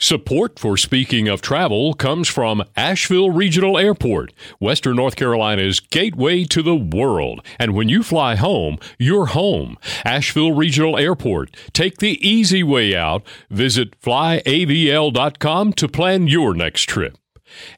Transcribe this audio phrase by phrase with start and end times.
[0.00, 6.62] Support for Speaking of Travel comes from Asheville Regional Airport, Western North Carolina's gateway to
[6.62, 7.44] the world.
[7.58, 9.76] And when you fly home, you're home.
[10.04, 11.56] Asheville Regional Airport.
[11.72, 13.24] Take the easy way out.
[13.50, 17.18] Visit flyavl.com to plan your next trip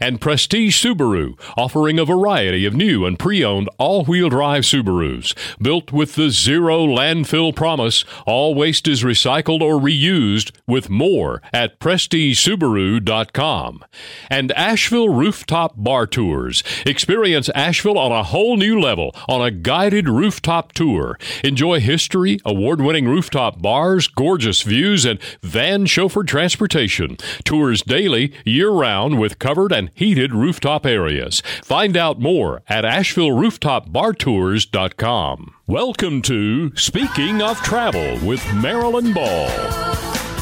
[0.01, 5.35] and Prestige Subaru, offering a variety of new and pre owned all wheel drive Subarus.
[5.61, 11.79] Built with the zero landfill promise, all waste is recycled or reused, with more at
[11.81, 13.85] PrestigeSubaru.com.
[14.31, 16.63] And Asheville Rooftop Bar Tours.
[16.87, 21.19] Experience Asheville on a whole new level on a guided rooftop tour.
[21.45, 27.17] Enjoy history, award winning rooftop bars, gorgeous views, and van chauffeured transportation.
[27.45, 31.43] Tours daily, year round, with covered covered and heated rooftop areas.
[31.63, 35.55] Find out more at AshevilleRooftopBarTours.com.
[35.67, 39.49] Welcome to Speaking of Travel with Marilyn Ball.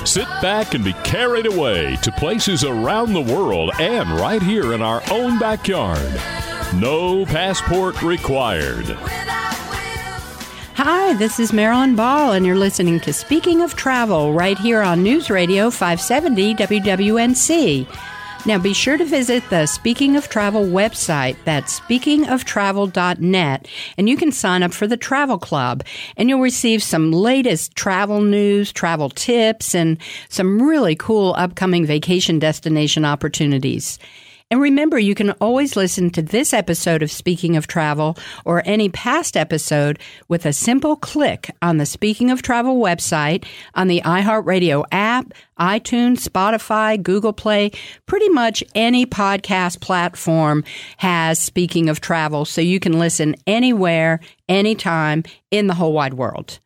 [0.07, 4.81] Sit back and be carried away to places around the world and right here in
[4.83, 6.21] our own backyard.
[6.75, 8.87] No passport required.
[10.77, 15.03] Hi, this is Marilyn Ball, and you're listening to Speaking of Travel right here on
[15.03, 17.89] News Radio 570 WWNC.
[18.49, 21.37] Now be sure to visit the Speaking of Travel website.
[21.45, 23.69] That's speakingoftravel.net.
[23.99, 25.85] And you can sign up for the travel club
[26.17, 29.99] and you'll receive some latest travel news, travel tips, and
[30.31, 33.99] some really cool upcoming vacation destination opportunities.
[34.51, 38.89] And remember, you can always listen to this episode of Speaking of Travel or any
[38.89, 44.87] past episode with a simple click on the Speaking of Travel website, on the iHeartRadio
[44.91, 47.73] app, iTunes, Spotify, Google Play,
[48.07, 50.65] pretty much any podcast platform
[50.97, 56.59] has Speaking of Travel, so you can listen anywhere, anytime in the whole wide world.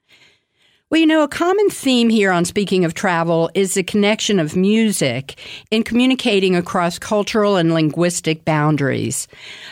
[0.93, 4.55] Well, you know, a common theme here on Speaking of Travel is the connection of
[4.55, 5.41] music
[5.71, 9.27] in communicating across cultural and linguistic boundaries.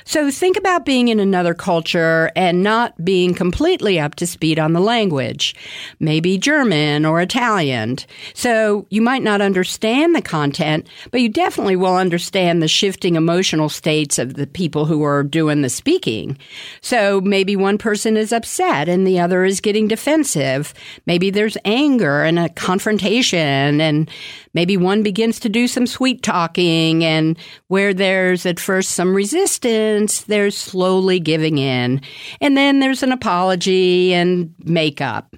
[0.06, 4.72] So think about being in another culture and not being completely up to speed on
[4.72, 5.54] the language,
[5.98, 7.98] maybe German or Italian.
[8.32, 13.68] So you might not understand the content, but you definitely will understand the shifting emotional
[13.68, 16.38] states of the people who are doing the speaking.
[16.80, 20.72] So maybe one person is upset and the other is getting defensive
[21.10, 24.08] Maybe there's anger and a confrontation, and
[24.54, 30.20] maybe one begins to do some sweet talking, and where there's at first some resistance,
[30.20, 32.00] there's slowly giving in.
[32.40, 35.34] And then there's an apology and makeup.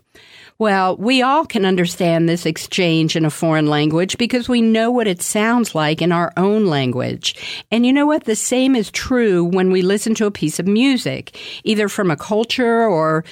[0.59, 5.09] Well, we all can understand this exchange in a foreign language because we know what
[5.09, 7.65] it sounds like in our own language.
[7.71, 8.25] And you know what?
[8.25, 11.35] The same is true when we listen to a piece of music,
[11.65, 13.25] either from a culture or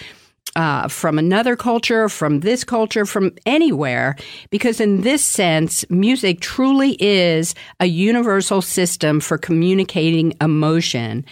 [0.57, 4.17] uh, from another culture, from this culture, from anywhere,
[4.51, 11.25] because in this sense, music truly is a universal system for communicating emotion.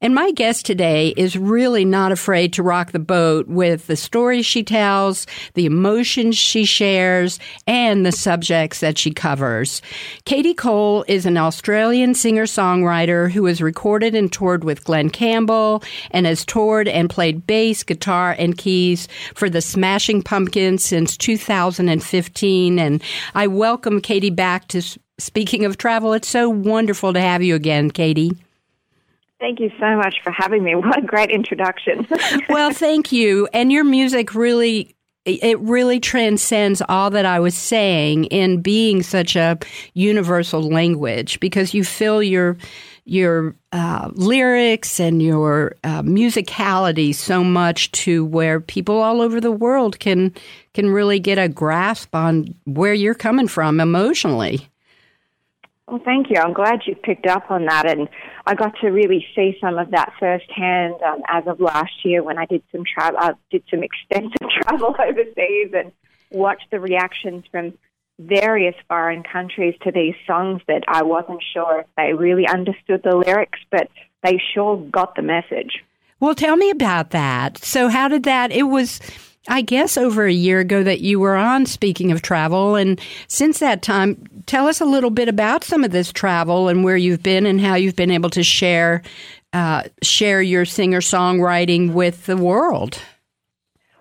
[0.00, 4.44] And my guest today is really not afraid to rock the boat with the stories
[4.44, 9.80] she tells, the emotions she shares, and the subjects that she covers.
[10.24, 15.82] Katie Cole is an Australian singer songwriter who has recorded and toured with Glen Campbell
[16.10, 22.78] and has toured and played bass, guitar, and keys for the Smashing Pumpkins since 2015.
[22.78, 23.02] And
[23.34, 24.82] I welcome Katie back to
[25.18, 26.12] Speaking of Travel.
[26.12, 28.32] It's so wonderful to have you again, Katie.
[29.38, 30.74] Thank you so much for having me.
[30.86, 32.06] What a great introduction.
[32.48, 33.48] well, thank you.
[33.52, 39.34] And your music really it really transcends all that I was saying in being such
[39.34, 39.58] a
[39.92, 42.56] universal language because you fill your
[43.04, 49.52] your uh, lyrics and your uh, musicality so much to where people all over the
[49.52, 50.32] world can
[50.74, 54.68] can really get a grasp on where you're coming from emotionally.
[55.88, 56.38] Well, thank you.
[56.38, 58.08] I'm glad you picked up on that, and
[58.44, 62.38] I got to really see some of that firsthand um, as of last year when
[62.38, 65.92] I did some travel, I did some extensive travel overseas, and
[66.32, 67.74] watched the reactions from
[68.18, 73.14] various foreign countries to these songs that I wasn't sure if they really understood the
[73.14, 73.88] lyrics, but
[74.24, 75.84] they sure got the message.
[76.18, 77.58] Well, tell me about that.
[77.58, 78.50] So, how did that?
[78.50, 79.00] It was
[79.48, 82.74] I guess over a year ago that you were on Speaking of Travel.
[82.74, 86.84] And since that time, tell us a little bit about some of this travel and
[86.84, 89.02] where you've been and how you've been able to share
[89.52, 93.00] uh, share your singer songwriting with the world.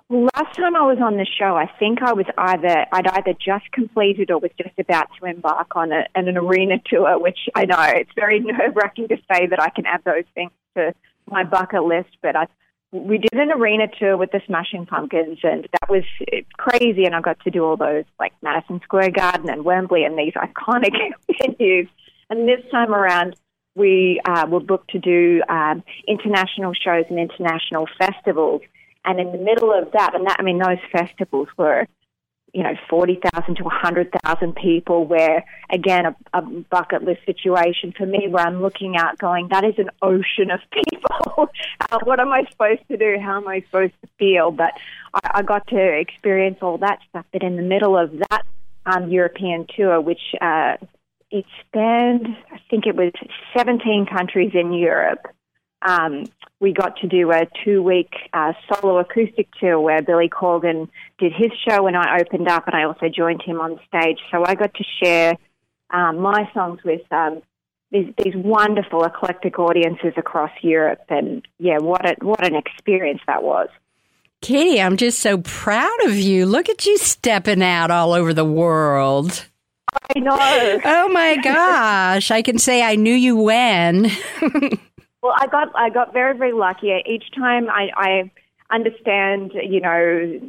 [0.10, 3.34] Well, last time I was on the show, I think I was either I'd either
[3.34, 7.66] just completed or was just about to embark on a, an arena tour, which I
[7.66, 10.94] know it's very nerve wracking to say that I can add those things to
[11.30, 12.48] my bucket list, but I
[12.96, 16.04] we did an arena tour with the Smashing Pumpkins, and that was
[16.58, 17.06] crazy.
[17.06, 20.34] And I got to do all those like Madison Square Garden and Wembley and these
[20.34, 20.94] iconic
[21.32, 21.90] venues.
[22.30, 23.36] And this time around,
[23.76, 28.62] we uh, were booked to do um, international shows and international festivals.
[29.04, 31.88] And in the middle of that, and that, I mean, those festivals were
[32.56, 38.30] you know, 40,000 to 100,000 people, where, again, a, a, bucket list situation for me
[38.30, 41.50] where I'm looking out going, that is an ocean of people.
[41.92, 43.18] uh, what am I supposed to do?
[43.22, 44.52] How am I supposed to feel?
[44.52, 44.72] But
[45.14, 47.26] I, I got to experience all that stuff.
[47.34, 48.44] But in the middle of that
[48.86, 50.78] um, European tour, which uh,
[51.32, 53.12] it spanned, I think it was
[53.58, 55.28] 17 countries in Europe,
[55.86, 56.26] um,
[56.60, 60.90] we got to do a two week uh, solo acoustic tour where Billy Corgan
[61.20, 64.20] did his show and I opened up and I also joined him on stage.
[64.32, 65.36] So I got to share
[65.92, 67.42] um, my songs with um,
[67.92, 71.02] these, these wonderful eclectic audiences across Europe.
[71.10, 73.70] And yeah, what, a, what an experience that was.
[74.42, 76.46] Katie, I'm just so proud of you.
[76.46, 79.46] Look at you stepping out all over the world.
[80.16, 80.80] I know.
[80.84, 82.32] Oh my gosh.
[82.32, 84.12] I can say I knew you when.
[85.26, 86.94] Well, I got I got very very lucky.
[87.04, 88.32] Each time I, I
[88.72, 90.40] understand, you know,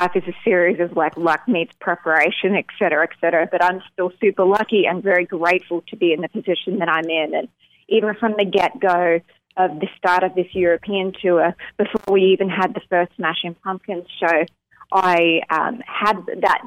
[0.00, 3.46] life is a series of like luck meets preparation, et cetera, et cetera.
[3.48, 7.08] But I'm still super lucky and very grateful to be in the position that I'm
[7.08, 7.32] in.
[7.32, 7.46] And
[7.88, 9.20] even from the get go
[9.56, 14.06] of the start of this European tour, before we even had the first Smashing Pumpkins
[14.18, 14.46] show,
[14.92, 16.62] I um, had that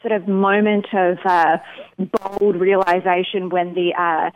[0.00, 1.58] sort of moment of uh,
[1.98, 4.30] bold realization when the uh,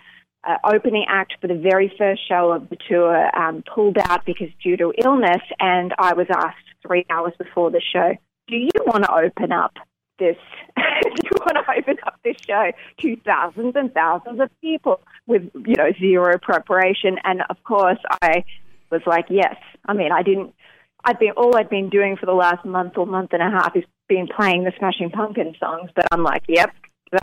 [0.47, 4.49] uh, opening act for the very first show of the tour um, pulled out because
[4.63, 6.57] due to illness, and I was asked
[6.87, 8.15] three hours before the show,
[8.49, 9.75] "Do you want to open up
[10.19, 10.37] this?
[10.77, 12.71] do you want to open up this show
[13.01, 18.45] to thousands and thousands of people with you know zero preparation?" And of course, I
[18.91, 19.57] was like, "Yes."
[19.87, 20.55] I mean, I didn't.
[21.05, 23.75] I've been all I've been doing for the last month or month and a half
[23.75, 26.71] is been playing the Smashing Pumpkins songs, but I'm like, "Yep."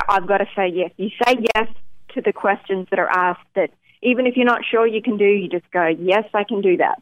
[0.07, 0.91] I've got to say yes.
[0.97, 1.67] You say yes,
[2.13, 3.71] to the questions that are asked that
[4.01, 6.77] even if you're not sure you can do, you just go, yes, I can do
[6.77, 7.01] that.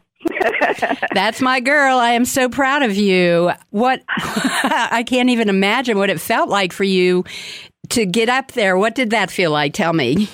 [1.14, 1.98] That's my girl.
[1.98, 3.50] I am so proud of you.
[3.70, 7.24] What I can't even imagine what it felt like for you
[7.90, 8.76] to get up there.
[8.76, 9.74] What did that feel like?
[9.74, 10.28] Tell me.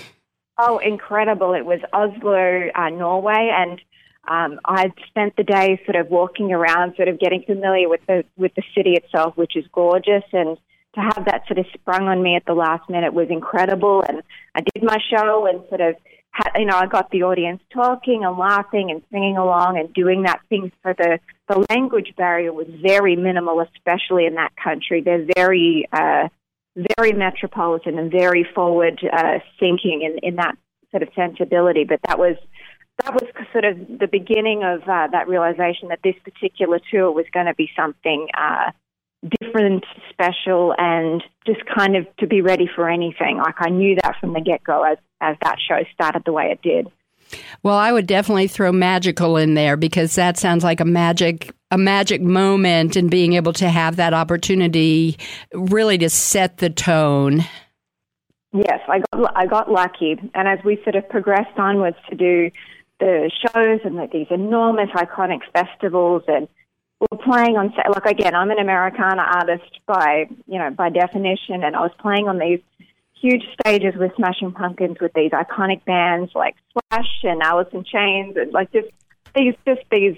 [0.59, 1.55] Oh, incredible.
[1.55, 3.81] It was Oslo, uh, Norway, and
[4.29, 8.25] um, I'd spent the day sort of walking around, sort of getting familiar with the
[8.37, 10.59] with the city itself, which is gorgeous, and
[10.94, 14.02] to have that sort of sprung on me at the last minute was incredible.
[14.08, 14.23] And
[14.55, 15.96] I did my show and sort of
[16.31, 20.23] had, you know, I got the audience talking and laughing and singing along and doing
[20.23, 21.19] that thing for the,
[21.49, 25.02] the language barrier was very minimal, especially in that country.
[25.02, 26.29] They're very, uh,
[26.99, 30.56] very metropolitan and very forward uh, thinking in, in that
[30.90, 31.85] sort of sensibility.
[31.85, 32.37] But that was,
[33.05, 37.26] that was sort of the beginning of uh, that realization that this particular tour was
[37.32, 38.70] going to be something uh,
[39.41, 43.38] different, special, and just kind of to be ready for anything.
[43.38, 46.50] Like I knew that from the get go as, as that show started the way
[46.53, 46.88] it did.
[47.62, 51.76] Well, I would definitely throw magical in there because that sounds like a magic a
[51.76, 55.19] magic moment and being able to have that opportunity
[55.53, 57.44] really to set the tone.
[58.55, 62.50] Yes, I got I got lucky, and as we sort of progressed onwards to do
[62.99, 66.49] the shows and like these enormous iconic festivals and
[67.00, 71.77] were playing on like again i'm an americana artist by you know by definition and
[71.77, 72.61] i was playing on these
[73.21, 78.37] huge stages with smashing pumpkins with these iconic bands like slash and alice in chains
[78.37, 78.88] and like just
[79.35, 80.17] these just these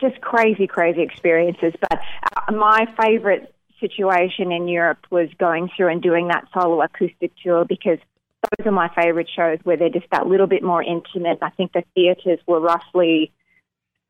[0.00, 1.72] just crazy crazy experiences.
[1.80, 2.00] But
[2.36, 7.64] uh, my favorite situation in europe was going through and doing that solo acoustic tour
[7.66, 7.98] because
[8.42, 11.38] those are my favorite shows where they're just that little bit more intimate.
[11.42, 13.32] I think the theaters were roughly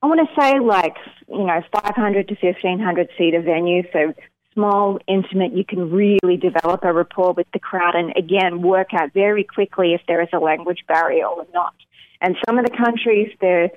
[0.02, 0.96] I want to say like,
[1.28, 3.82] you know, 500 to 1500 seater venue.
[3.92, 4.14] So
[4.54, 9.12] small, intimate, you can really develop a rapport with the crowd and again, work out
[9.12, 11.74] very quickly if there is a language barrier or not.
[12.20, 13.70] And some of the countries, there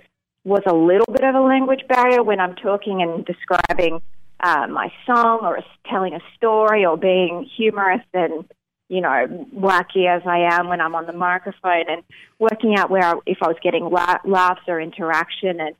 [0.45, 4.01] was a little bit of a language barrier when I'm talking and describing
[4.39, 5.59] uh, my song or
[5.89, 8.45] telling a story or being humorous and
[8.88, 12.01] you know, wacky as I am when I'm on the microphone and
[12.39, 15.75] working out where I, if I was getting la- laughs or interaction and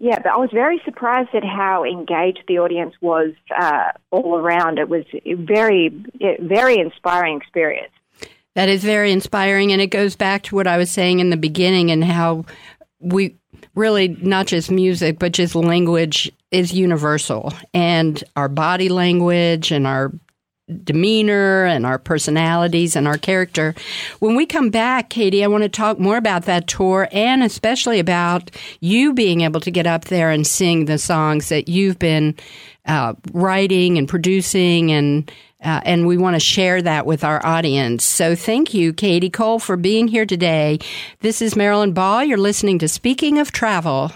[0.00, 4.78] yeah, but I was very surprised at how engaged the audience was uh, all around.
[4.78, 5.90] It was very,
[6.40, 7.92] very inspiring experience.
[8.54, 11.36] That is very inspiring, and it goes back to what I was saying in the
[11.36, 12.46] beginning and how
[12.98, 13.36] we
[13.74, 20.10] really not just music, but just language is universal, and our body language and our
[20.84, 23.74] demeanor and our personalities and our character.
[24.18, 27.98] When we come back, Katie, I want to talk more about that tour and especially
[27.98, 28.50] about
[28.80, 32.34] you being able to get up there and sing the songs that you've been
[32.86, 35.30] uh, writing and producing and
[35.62, 38.02] uh, and we want to share that with our audience.
[38.02, 40.78] So thank you, Katie Cole, for being here today.
[41.20, 42.24] This is Marilyn Ball.
[42.24, 44.10] You're listening to Speaking of Travel.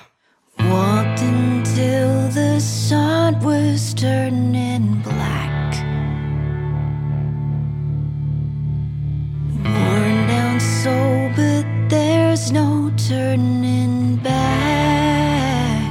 [0.58, 5.33] Walked until the sun was turning black.
[11.36, 15.82] But there's no turning back.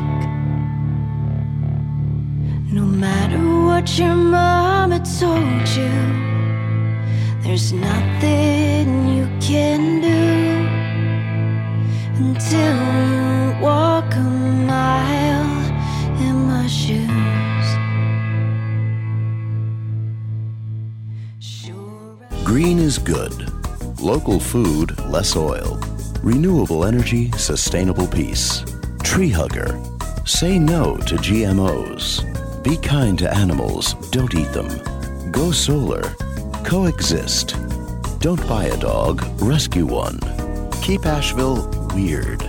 [2.71, 5.91] No matter what your mama told you,
[7.43, 10.23] there's nothing you can do
[12.23, 12.75] until
[13.11, 14.19] you walk a
[14.71, 15.61] mile
[16.21, 17.67] in my shoes.
[22.45, 23.62] Green is good.
[24.03, 25.79] Local food, less oil.
[26.21, 28.65] Renewable energy, sustainable peace.
[29.01, 29.81] Tree hugger.
[30.25, 32.21] Say no to GMOs.
[32.65, 34.67] Be kind to animals, don't eat them.
[35.31, 36.01] Go solar.
[36.65, 37.55] Coexist.
[38.19, 40.19] Don't buy a dog, rescue one.
[40.81, 42.43] Keep Asheville weird.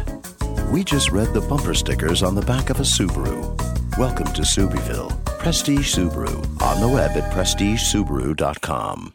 [0.72, 3.56] We just read the bumper stickers on the back of a Subaru.
[3.96, 5.12] Welcome to Subiville.
[5.38, 6.34] Prestige Subaru.
[6.62, 9.14] On the web at prestigesubaru.com.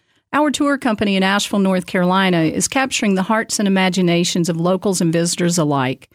[0.33, 5.01] Our tour company in Asheville, North Carolina is capturing the hearts and imaginations of locals
[5.01, 6.09] and visitors alike.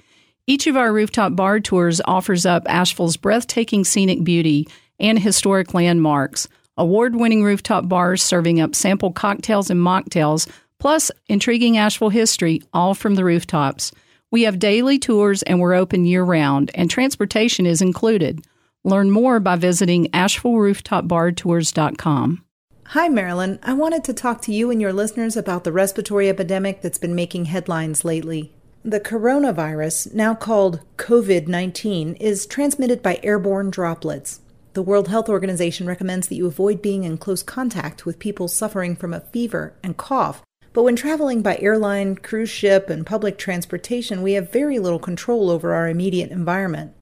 [0.46, 4.66] Each of our rooftop bar tours offers up Asheville's breathtaking scenic beauty
[4.98, 11.76] and historic landmarks, award winning rooftop bars serving up sample cocktails and mocktails, plus intriguing
[11.76, 13.92] Asheville history, all from the rooftops.
[14.30, 18.46] We have daily tours and we're open year round, and transportation is included.
[18.82, 22.45] Learn more by visiting AshevilleRooftopBarTours.com.
[22.90, 23.58] Hi, Marilyn.
[23.64, 27.16] I wanted to talk to you and your listeners about the respiratory epidemic that's been
[27.16, 28.52] making headlines lately.
[28.84, 34.38] The coronavirus, now called COVID 19, is transmitted by airborne droplets.
[34.74, 38.94] The World Health Organization recommends that you avoid being in close contact with people suffering
[38.94, 40.42] from a fever and cough.
[40.72, 45.50] But when traveling by airline, cruise ship, and public transportation, we have very little control
[45.50, 46.92] over our immediate environment.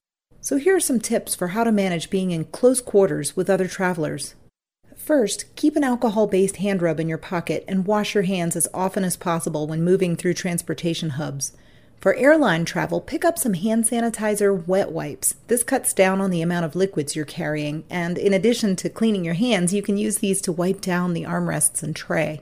[0.41, 3.67] So here are some tips for how to manage being in close quarters with other
[3.67, 4.33] travelers.
[4.95, 8.67] First, keep an alcohol based hand rub in your pocket and wash your hands as
[8.73, 11.51] often as possible when moving through transportation hubs.
[11.99, 15.35] For airline travel, pick up some hand sanitizer wet wipes.
[15.47, 19.25] This cuts down on the amount of liquids you're carrying, and in addition to cleaning
[19.25, 22.41] your hands, you can use these to wipe down the armrests and tray.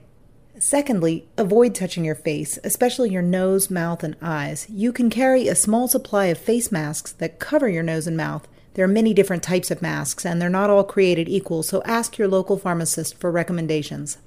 [0.58, 4.66] Secondly, avoid touching your face, especially your nose, mouth, and eyes.
[4.70, 8.46] You can carry a small supply of face masks that cover your nose and mouth.
[8.74, 12.18] There are many different types of masks, and they're not all created equal, so ask
[12.18, 14.18] your local pharmacist for recommendations.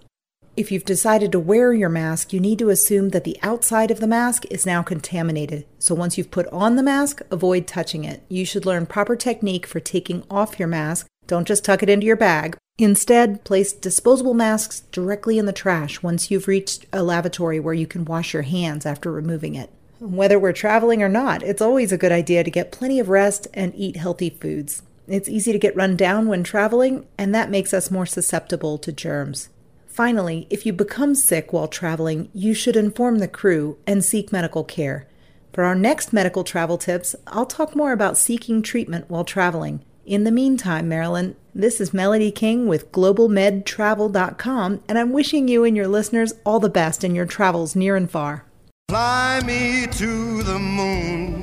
[0.56, 4.00] If you've decided to wear your mask, you need to assume that the outside of
[4.00, 5.68] the mask is now contaminated.
[5.78, 8.24] So once you've put on the mask, avoid touching it.
[8.28, 11.06] You should learn proper technique for taking off your mask.
[11.28, 12.58] Don't just tuck it into your bag.
[12.80, 17.86] Instead, place disposable masks directly in the trash once you've reached a lavatory where you
[17.86, 19.70] can wash your hands after removing it.
[20.00, 23.48] Whether we're traveling or not, it's always a good idea to get plenty of rest
[23.54, 24.84] and eat healthy foods.
[25.08, 28.92] It's easy to get run down when traveling, and that makes us more susceptible to
[28.92, 29.50] germs.
[29.88, 34.64] Finally, if you become sick while traveling, you should inform the crew and seek medical
[34.64, 35.08] care.
[35.52, 39.84] For our next medical travel tips, I'll talk more about seeking treatment while traveling.
[40.06, 45.76] In the meantime, Marilyn, this is Melody King with GlobalMedTravel.com, and I'm wishing you and
[45.76, 48.46] your listeners all the best in your travels near and far.
[48.90, 51.42] Fly me to the moon,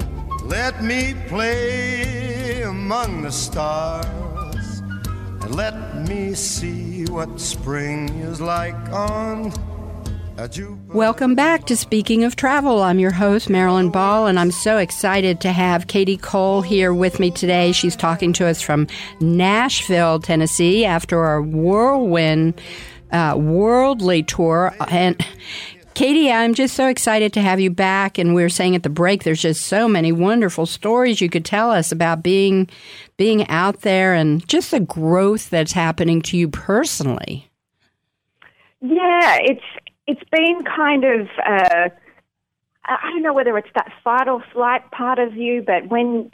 [0.48, 9.52] let me play among the stars, and let me see what spring is like on.
[10.86, 12.82] Welcome back to Speaking of Travel.
[12.82, 17.20] I'm your host, Marilyn Ball, and I'm so excited to have Katie Cole here with
[17.20, 17.72] me today.
[17.72, 18.86] She's talking to us from
[19.20, 22.58] Nashville, Tennessee, after a whirlwind,
[23.12, 24.74] uh, worldly tour.
[24.88, 25.24] And
[25.94, 28.18] Katie, I'm just so excited to have you back.
[28.18, 31.44] And we were saying at the break, there's just so many wonderful stories you could
[31.44, 32.68] tell us about being
[33.16, 37.48] being out there and just the growth that's happening to you personally.
[38.80, 39.64] Yeah, it's
[40.06, 41.88] it's been kind of uh,
[42.84, 46.30] I don't know whether it's that fight or flight part of you, but when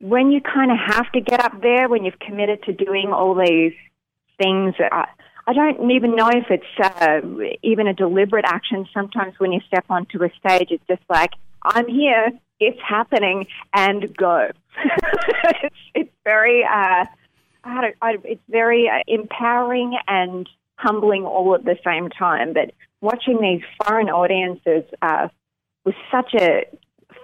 [0.00, 3.34] when you kind of have to get up there, when you've committed to doing all
[3.34, 3.74] these
[4.36, 5.06] things, I,
[5.46, 7.20] I don't even know if it's uh,
[7.62, 8.86] even a deliberate action.
[8.94, 11.32] Sometimes when you step onto a stage, it's just like,
[11.62, 12.30] I'm here,
[12.60, 14.50] it's happening, and go.
[15.62, 17.06] it's, it's very, uh,
[17.64, 22.52] I I, it's very uh, empowering and humbling all at the same time.
[22.52, 25.28] But watching these foreign audiences uh,
[25.84, 26.64] was such a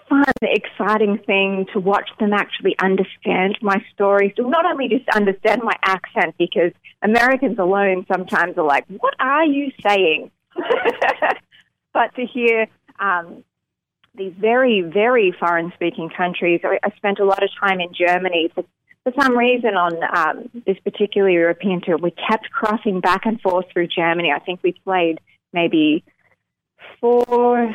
[0.08, 4.32] fun, exciting thing to watch them actually understand my story.
[4.36, 6.72] So not only just understand my accent, because
[7.02, 10.30] Americans alone sometimes are like, "What are you saying?"
[11.92, 12.66] but to hear
[12.98, 13.44] um,
[14.14, 18.50] these very, very foreign-speaking countries, I, spent a lot of time in Germany.
[18.54, 18.64] For,
[19.04, 23.66] for some reason, on um, this particular European tour, we kept crossing back and forth
[23.72, 24.32] through Germany.
[24.34, 25.20] I think we played
[25.52, 26.04] maybe
[27.00, 27.74] four,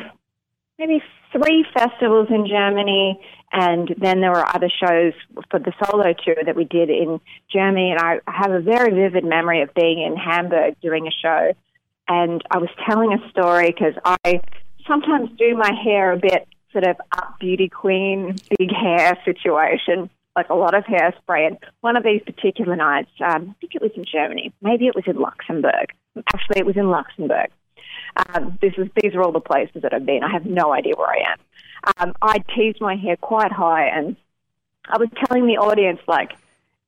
[0.78, 1.02] maybe
[1.32, 3.20] three festivals in Germany,
[3.52, 5.12] and then there were other shows
[5.50, 7.20] for the solo tour that we did in
[7.52, 7.92] Germany.
[7.92, 11.52] And I have a very vivid memory of being in Hamburg doing a show,
[12.08, 14.40] and I was telling a story because I
[14.86, 20.10] sometimes do my hair a bit sort of up beauty queen, big hair situation.
[20.36, 23.80] Like a lot of hairspray, and one of these particular nights, um, I think it
[23.80, 25.94] was in Germany, maybe it was in Luxembourg.
[26.34, 27.52] Actually, it was in Luxembourg
[28.16, 30.22] um, this is these are all the places that I've been.
[30.22, 31.38] I have no idea where I am.
[31.98, 34.16] Um, I teased my hair quite high, and
[34.86, 36.32] I was telling the audience like,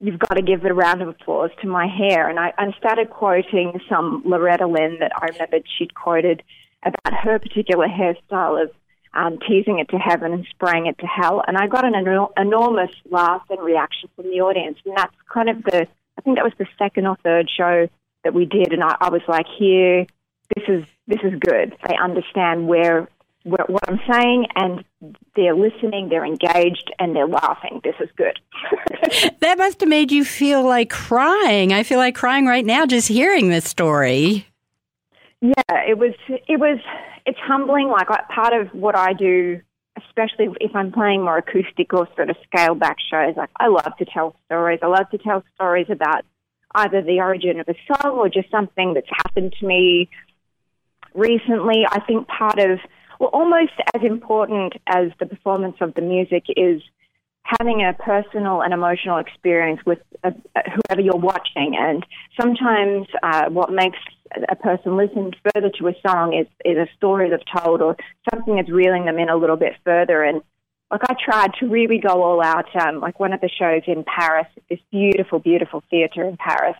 [0.00, 3.10] "You've got to give a round of applause to my hair." And I, I started
[3.10, 6.42] quoting some Loretta Lynn that I remembered she'd quoted
[6.82, 8.70] about her particular hairstyle of
[9.16, 11.42] um, teasing it to heaven and spraying it to hell.
[11.46, 14.78] And I got an enor- enormous laugh and reaction from the audience.
[14.84, 15.86] And that's kind of the,
[16.18, 17.88] I think that was the second or third show
[18.24, 18.72] that we did.
[18.72, 20.06] And I, I was like, here,
[20.54, 21.76] this is this is good.
[21.88, 23.08] They understand where,
[23.44, 24.84] where what I'm saying, and
[25.34, 27.80] they're listening, they're engaged, and they're laughing.
[27.84, 28.38] This is good.
[29.40, 31.72] that must have made you feel like crying.
[31.72, 34.46] I feel like crying right now just hearing this story.
[35.40, 36.14] Yeah, it was.
[36.28, 36.78] It was.
[37.24, 37.88] It's humbling.
[37.88, 39.60] Like part of what I do,
[39.96, 43.36] especially if I'm playing more acoustic or sort of scale back shows.
[43.36, 44.80] Like I love to tell stories.
[44.82, 46.24] I love to tell stories about
[46.74, 50.08] either the origin of a song or just something that's happened to me
[51.16, 51.84] recently.
[51.90, 52.78] I think part of,
[53.18, 56.82] well, almost as important as the performance of the music is
[57.42, 61.76] having a personal and emotional experience with uh, whoever you're watching.
[61.78, 62.04] And
[62.40, 63.98] sometimes uh, what makes
[64.48, 67.96] a person listen further to a song is, is a story they've told or
[68.32, 70.22] something that's reeling them in a little bit further.
[70.22, 70.42] And
[70.90, 72.66] like I tried to really go all out.
[72.76, 76.76] Um, like one of the shows in Paris, this beautiful, beautiful theatre in Paris.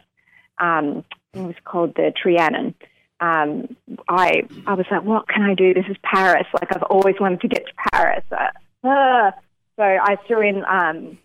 [0.58, 2.74] Um, it was called the Trianon
[3.20, 3.76] um,
[4.08, 5.74] I I was like, what can I do?
[5.74, 6.46] This is Paris.
[6.52, 8.24] Like I've always wanted to get to Paris.
[8.30, 9.30] Uh, uh.
[9.76, 11.18] So I threw in um,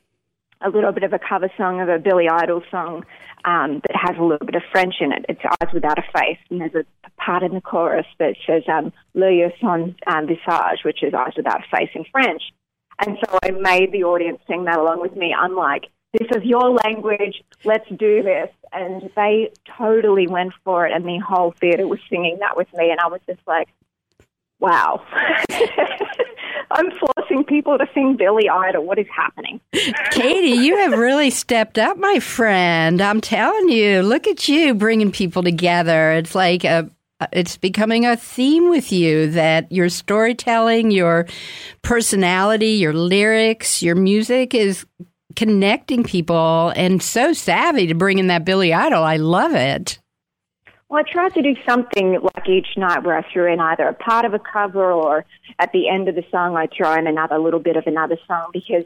[0.61, 3.05] a little bit of a cover song of a Billy Idol song
[3.45, 5.25] um, that has a little bit of French in it.
[5.29, 6.85] It's Eyes Without a Face, and there's a
[7.21, 11.61] part in the chorus that says um, "L'œil sans um, visage," which is Eyes Without
[11.61, 12.41] a Face in French.
[13.05, 15.33] And so I made the audience sing that along with me.
[15.33, 18.49] I'm like, this is your language, let's do this.
[18.73, 22.89] And they totally went for it, and the whole theatre was singing that with me,
[22.89, 23.67] and I was just like,
[24.59, 25.03] wow.
[26.71, 28.85] I'm forcing people to sing Billy Idol.
[28.85, 29.59] What is happening?
[30.11, 33.01] Katie, you have really stepped up, my friend.
[33.01, 36.13] I'm telling you, look at you bringing people together.
[36.13, 36.89] It's like a
[37.31, 41.27] it's becoming a theme with you that your storytelling, your
[41.83, 44.85] personality, your lyrics, your music is
[45.35, 49.03] connecting people and so savvy to bring in that Billy Idol.
[49.03, 49.99] I love it.
[50.89, 53.93] Well, I tried to do something like each night where I threw in either a
[53.93, 55.23] part of a cover or
[55.57, 58.49] at the end of the song I throw in another little bit of another song
[58.51, 58.83] because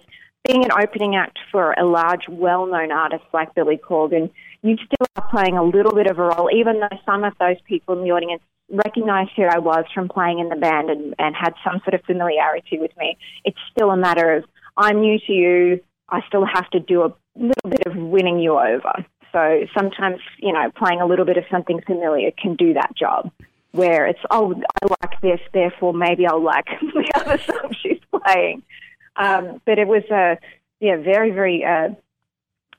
[0.47, 4.29] being an opening act for a large, well-known artist like Billy Corgan,
[4.61, 7.57] you still are playing a little bit of a role, even though some of those
[7.67, 11.35] people in the audience recognized who I was from playing in the band and, and
[11.35, 13.17] had some sort of familiarity with me.
[13.43, 14.43] It's still a matter of
[14.77, 15.79] I'm new to you.
[16.09, 19.05] I still have to do a little bit of winning you over.
[19.31, 23.31] So sometimes, you know, playing a little bit of something familiar can do that job.
[23.71, 28.63] Where it's, oh, I like this, therefore maybe I'll like the other song she's playing.
[29.17, 30.37] Um, but it was a,
[30.79, 31.89] yeah, very, very, uh,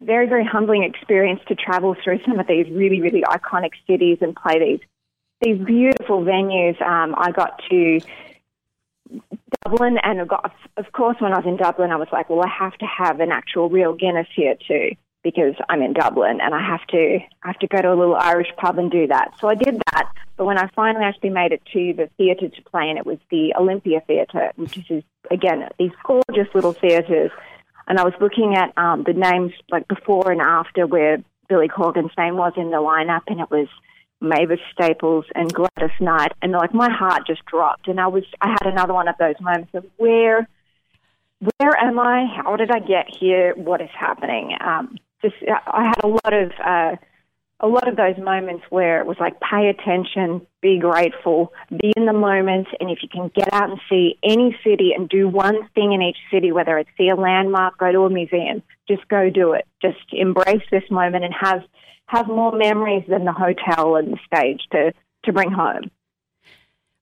[0.00, 4.34] very, very humbling experience to travel through some of these really, really iconic cities and
[4.34, 4.80] play these
[5.42, 6.80] these beautiful venues.
[6.80, 8.00] Um, I got to
[9.64, 12.74] Dublin, and of course, when I was in Dublin, I was like, well, I have
[12.78, 14.90] to have an actual real Guinness here too,
[15.22, 18.16] because I'm in Dublin and I have to I have to go to a little
[18.16, 19.32] Irish pub and do that.
[19.40, 20.12] So I did that.
[20.36, 23.18] But when I finally actually made it to the theatre to play, and it was
[23.30, 27.30] the Olympia Theatre, which is again these gorgeous little theatres,
[27.88, 32.12] and I was looking at um, the names like before and after where Billy Corgan's
[32.18, 33.68] name was in the lineup, and it was
[34.20, 38.48] Mavis Staples and Gladys Knight, and like my heart just dropped, and I was I
[38.48, 40.48] had another one of those moments of where
[41.58, 42.26] where am I?
[42.26, 43.54] How did I get here?
[43.56, 44.56] What is happening?
[44.60, 46.96] Um, just I had a lot of uh,
[47.60, 52.04] a lot of those moments where it was like pay attention, be grateful, be in
[52.04, 55.66] the moment, and if you can get out and see any city and do one
[55.74, 59.30] thing in each city, whether it's see a landmark, go to a museum, just go
[59.30, 59.66] do it.
[59.80, 61.62] Just embrace this moment and have
[62.08, 64.92] have more memories than the hotel and the stage to
[65.24, 65.90] to bring home.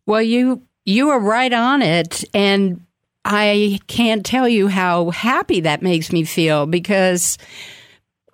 [0.06, 2.80] Well, you you are right on it, and
[3.24, 7.38] I can't tell you how happy that makes me feel because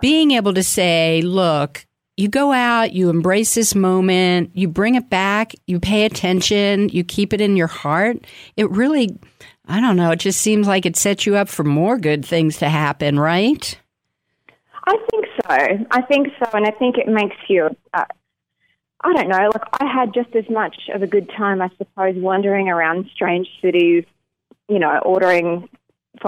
[0.00, 1.87] being able to say, look,
[2.20, 7.02] you go out, you embrace this moment, you bring it back, you pay attention, you
[7.02, 8.18] keep it in your heart.
[8.56, 9.18] It really,
[9.66, 12.59] I don't know, it just seems like it sets you up for more good things
[12.59, 13.78] to happen, right?
[14.87, 15.87] I think so.
[15.90, 16.50] I think so.
[16.52, 18.04] And I think it makes you, uh,
[19.02, 22.16] I don't know, like I had just as much of a good time, I suppose,
[22.16, 24.04] wandering around strange cities,
[24.68, 25.68] you know, ordering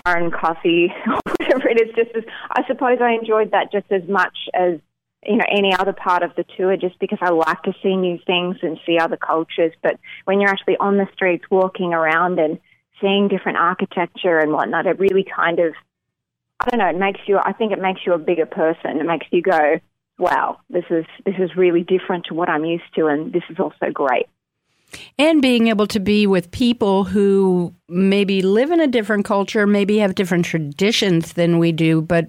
[0.05, 0.93] foreign coffee
[1.39, 1.95] whatever it is.
[1.95, 4.79] Just as I suppose I enjoyed that just as much as
[5.25, 8.19] you know any other part of the tour, just because I like to see new
[8.27, 9.73] things and see other cultures.
[9.83, 12.59] But when you're actually on the streets, walking around and
[13.01, 15.75] seeing different architecture and whatnot, it really kind of
[16.61, 16.89] I don't know.
[16.89, 17.39] It makes you.
[17.39, 19.01] I think it makes you a bigger person.
[19.01, 19.81] It makes you go,
[20.19, 23.59] "Wow, this is this is really different to what I'm used to, and this is
[23.59, 24.27] also great."
[25.19, 29.99] and being able to be with people who maybe live in a different culture, maybe
[29.99, 32.29] have different traditions than we do, but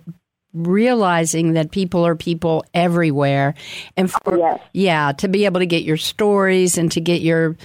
[0.53, 3.55] realizing that people are people everywhere.
[3.97, 4.59] And for yes.
[4.73, 7.55] yeah to be able to get your stories and to get your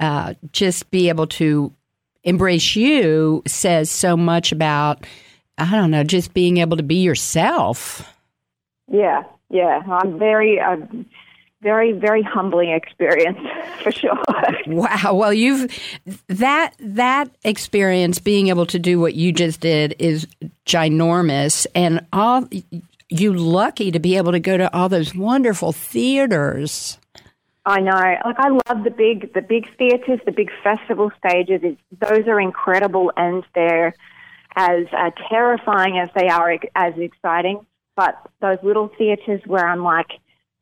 [0.00, 1.72] uh, just be able to
[2.22, 5.06] embrace you says so much about
[5.58, 8.12] i don't know just being able to be yourself.
[8.88, 9.82] Yeah yeah.
[9.88, 10.76] I'm very uh,
[11.62, 13.38] very very humbling experience
[13.82, 14.22] for sure
[14.66, 15.70] wow well you've
[16.28, 20.26] that that experience being able to do what you just did is
[20.66, 22.48] ginormous and all
[23.08, 26.98] you lucky to be able to go to all those wonderful theaters
[27.68, 27.90] I know.
[27.92, 31.62] Like I love the big the big theaters, the big festival stages.
[31.64, 33.92] It's, those are incredible and they're
[34.54, 37.66] as uh, terrifying as they are as exciting.
[37.96, 40.12] But those little theaters where I'm like,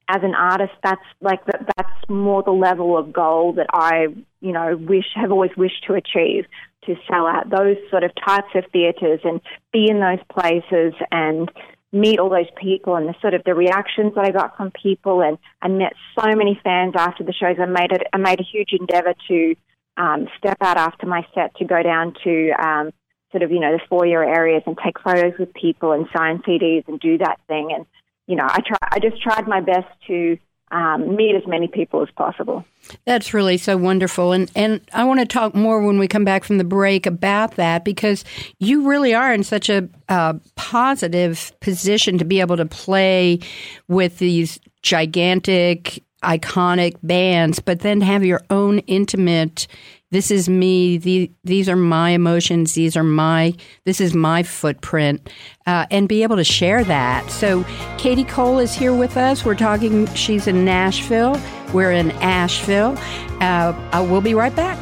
[0.09, 4.07] as an artist, that's like that, that's more the level of goal that I,
[4.41, 6.45] you know, wish have always wished to achieve
[6.87, 9.41] to sell out those sort of types of theatres and
[9.73, 11.51] be in those places and
[11.93, 15.23] meet all those people and the sort of the reactions that I got from people
[15.23, 17.57] and I met so many fans after the shows.
[17.61, 18.03] I made it.
[18.13, 19.55] I made a huge endeavour to
[19.97, 22.91] um, step out after my set to go down to um,
[23.31, 26.87] sort of you know the foyer areas and take photos with people and sign CDs
[26.89, 27.87] and do that thing and
[28.27, 28.79] you know, I try.
[28.93, 30.39] I just tried my best to
[30.71, 32.65] um, meet as many people as possible.
[33.05, 36.45] That's really so wonderful, and and I want to talk more when we come back
[36.45, 38.25] from the break about that because
[38.59, 43.41] you really are in such a uh, positive position to be able to play
[43.89, 49.67] with these gigantic, iconic bands, but then have your own intimate
[50.15, 50.97] this is me.
[50.97, 52.75] The, these are my emotions.
[52.75, 53.53] These are my,
[53.85, 55.29] this is my footprint,
[55.67, 57.29] uh, and be able to share that.
[57.33, 57.65] So,
[57.99, 59.45] Katie Cole is here with us.
[59.45, 61.37] We're talking, she's in Nashville.
[61.73, 62.97] We're in Asheville.
[63.41, 64.79] Uh, uh we'll be right back.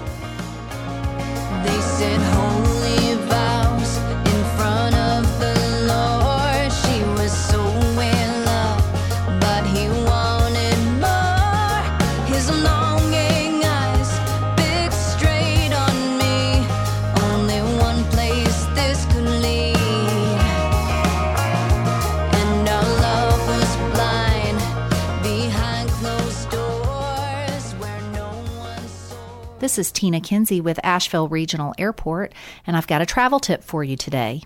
[29.73, 32.35] This is Tina Kinsey with Asheville Regional Airport,
[32.67, 34.43] and I've got a travel tip for you today.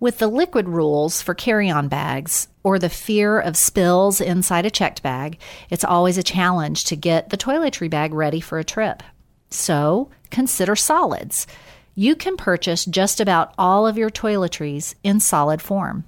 [0.00, 4.70] With the liquid rules for carry on bags or the fear of spills inside a
[4.70, 5.38] checked bag,
[5.70, 9.04] it's always a challenge to get the toiletry bag ready for a trip.
[9.48, 11.46] So consider solids.
[11.94, 16.02] You can purchase just about all of your toiletries in solid form.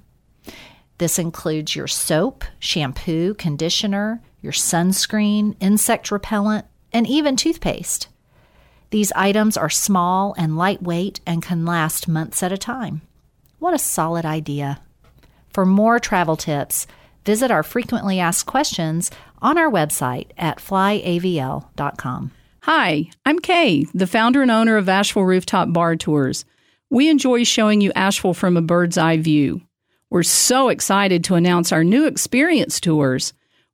[0.97, 8.07] This includes your soap, shampoo, conditioner, your sunscreen, insect repellent, and even toothpaste.
[8.91, 13.01] These items are small and lightweight and can last months at a time.
[13.59, 14.81] What a solid idea!
[15.49, 16.87] For more travel tips,
[17.25, 22.31] visit our frequently asked questions on our website at flyavl.com.
[22.61, 26.45] Hi, I'm Kay, the founder and owner of Asheville Rooftop Bar Tours.
[26.89, 29.61] We enjoy showing you Asheville from a bird's eye view.
[30.09, 33.33] We're so excited to announce our new experience tours.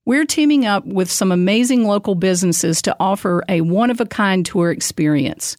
[0.09, 4.43] We're teaming up with some amazing local businesses to offer a one of a kind
[4.43, 5.55] tour experience.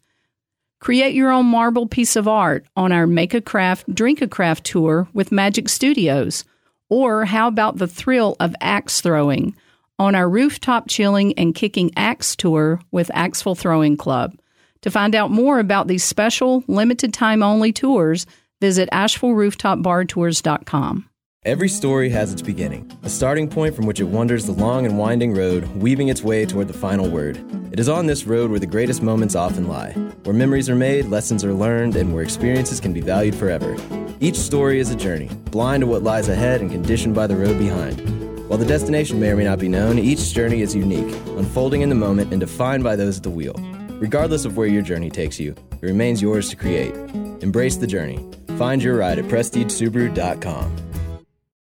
[0.81, 4.65] Create your own marble piece of art on our Make a Craft, Drink a Craft
[4.65, 6.43] tour with Magic Studios.
[6.89, 9.55] Or how about the thrill of axe throwing
[10.01, 14.37] on our rooftop chilling and kicking axe tour with Axeville Throwing Club?
[14.81, 18.27] To find out more about these special, limited time only tours,
[18.61, 21.10] visit AshevilleRooftopBarTours.com.
[21.47, 24.99] Every story has its beginning, a starting point from which it wanders the long and
[24.99, 27.43] winding road, weaving its way toward the final word.
[27.73, 29.93] It is on this road where the greatest moments often lie,
[30.25, 33.75] where memories are made, lessons are learned, and where experiences can be valued forever.
[34.21, 37.59] Each story is a journey, blind to what lies ahead and conditioned by the road
[37.59, 38.47] behind.
[38.47, 41.89] While the destination may or may not be known, each journey is unique, unfolding in
[41.89, 43.55] the moment and defined by those at the wheel.
[43.99, 46.95] Regardless of where your journey takes you, it remains yours to create.
[47.43, 48.29] Embrace the journey.
[48.59, 50.90] Find your ride at PrestigeSubaru.com.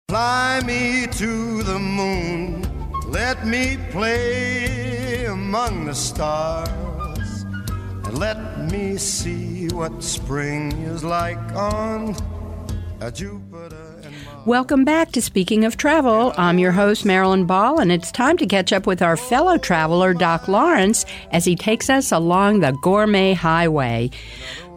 [0.09, 2.61] Fly me to the moon.
[3.11, 7.43] Let me play among the stars.
[8.05, 12.15] And let me see what spring is like on
[13.01, 14.01] a Jupiter.
[14.45, 16.33] Welcome back to Speaking of Travel.
[16.37, 20.13] I'm your host, Marilyn Ball, and it's time to catch up with our fellow traveler,
[20.13, 24.11] Doc Lawrence, as he takes us along the Gourmet Highway.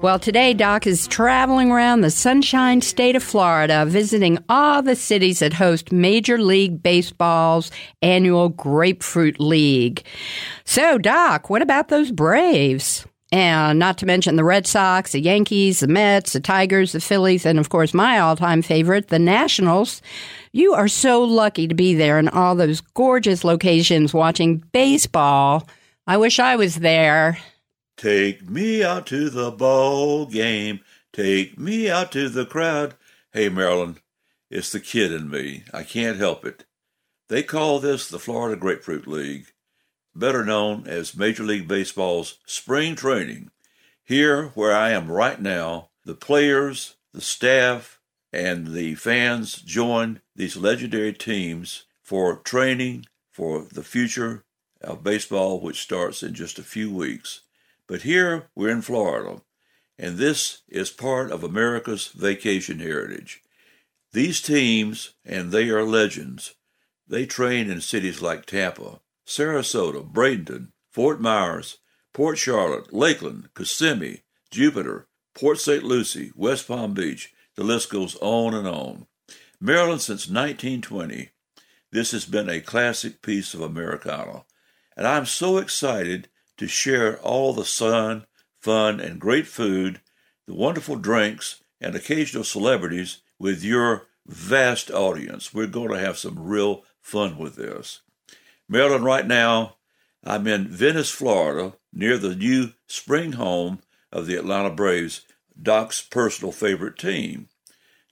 [0.02, 5.40] Well, today, Doc is traveling around the sunshine state of Florida, visiting all the cities
[5.40, 10.02] that host Major League Baseball's annual Grapefruit League.
[10.64, 13.04] So, Doc, what about those Braves?
[13.30, 17.44] And not to mention the Red Sox, the Yankees, the Mets, the Tigers, the Phillies,
[17.44, 20.00] and of course my all time favorite, the Nationals.
[20.52, 25.68] You are so lucky to be there in all those gorgeous locations watching baseball.
[26.06, 27.36] I wish I was there.
[28.00, 30.80] Take me out to the ball game.
[31.12, 32.94] Take me out to the crowd.
[33.30, 33.98] Hey, Marilyn,
[34.48, 35.64] it's the kid in me.
[35.74, 36.64] I can't help it.
[37.28, 39.48] They call this the Florida Grapefruit League,
[40.16, 43.50] better known as Major League Baseball's spring training.
[44.02, 48.00] Here, where I am right now, the players, the staff,
[48.32, 54.46] and the fans join these legendary teams for training for the future
[54.80, 57.42] of baseball, which starts in just a few weeks.
[57.90, 59.42] But here we're in Florida,
[59.98, 63.42] and this is part of America's vacation heritage.
[64.12, 66.54] These teams, and they are legends,
[67.08, 71.78] they train in cities like Tampa, Sarasota, Bradenton, Fort Myers,
[72.12, 74.22] Port Charlotte, Lakeland, Kissimmee,
[74.52, 75.82] Jupiter, Port St.
[75.82, 77.34] Lucie, West Palm Beach.
[77.56, 79.08] The list goes on and on.
[79.60, 81.30] Marilyn since 1920.
[81.90, 84.44] This has been a classic piece of Americana.
[84.96, 86.28] And I'm so excited
[86.60, 88.26] to share all the sun,
[88.60, 89.98] fun, and great food,
[90.46, 95.54] the wonderful drinks, and occasional celebrities with your vast audience.
[95.54, 98.02] We're going to have some real fun with this.
[98.68, 99.76] Marilyn, right now,
[100.22, 103.80] I'm in Venice, Florida, near the new spring home
[104.12, 105.22] of the Atlanta Braves,
[105.62, 107.48] Doc's personal favorite team.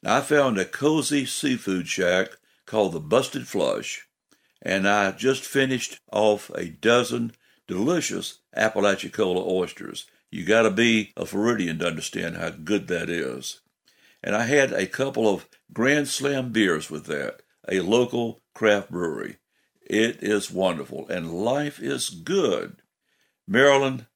[0.02, 2.30] Now, I found a cozy seafood shack
[2.64, 4.08] called the Busted Flush,
[4.62, 7.32] and I just finished off a dozen
[7.68, 10.07] delicious Apalachicola oysters.
[10.31, 13.61] You got to be a Floridian to understand how good that is.
[14.22, 19.37] And I had a couple of Grand Slam beers with that, a local craft brewery.
[19.83, 22.83] It is wonderful, and life is good.
[23.46, 24.07] Marilyn,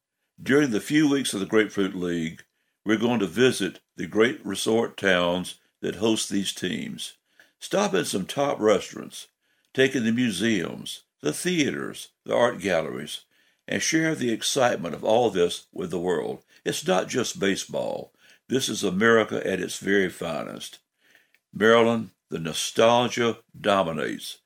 [0.42, 2.42] during the few weeks of the Grapefruit League,
[2.84, 7.14] we're going to visit the great resort towns that host these teams.
[7.58, 9.28] Stop in some top restaurants,
[9.72, 13.20] take in the museums, the theaters, the art galleries,
[13.68, 16.42] and share the excitement of all this with the world.
[16.64, 18.12] It's not just baseball.
[18.48, 20.78] This is America at its very finest.
[21.54, 24.38] Marilyn, the nostalgia dominates.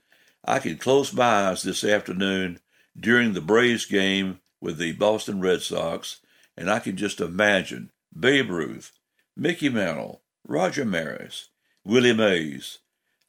[0.44, 2.60] I can close my eyes this afternoon
[2.98, 6.20] during the Braves game with the Boston Red Sox,
[6.56, 8.92] and I can just imagine Babe Ruth,
[9.36, 11.48] Mickey Mantle, Roger Maris,
[11.84, 12.78] Willie Mays,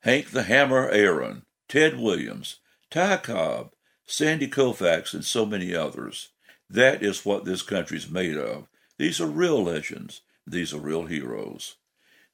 [0.02, 3.72] Hank the Hammer Aaron, Ted Williams, Ty Cobb,
[4.08, 6.30] Sandy Koufax, and so many others.
[6.70, 8.68] That is what this country's made of.
[8.98, 10.22] These are real legends.
[10.48, 11.76] These are real heroes.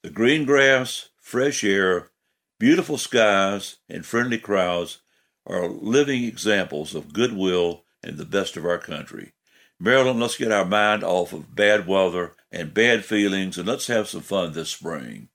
[0.03, 2.11] The green grass, fresh air,
[2.59, 4.99] beautiful skies, and friendly crowds
[5.45, 9.33] are living examples of goodwill and the best of our country.
[9.79, 14.07] Marilyn, let's get our mind off of bad weather and bad feelings and let's have
[14.07, 15.29] some fun this spring.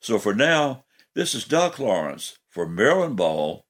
[0.00, 3.66] So for now, This is Doc Lawrence for Marilyn Ball,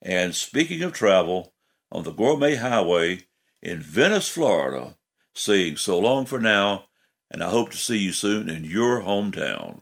[0.00, 1.52] and speaking of travel,
[1.94, 3.20] on the Gourmet Highway
[3.62, 4.96] in Venice, Florida,
[5.32, 6.86] saying so long for now,
[7.30, 9.80] and I hope to see you soon in your hometown.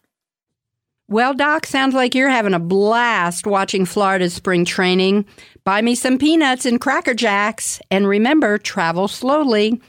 [1.09, 5.27] Well, Doc, sounds like you're having a blast watching Florida's spring training.
[5.65, 9.81] Buy me some peanuts and Cracker Jacks, and remember, travel slowly.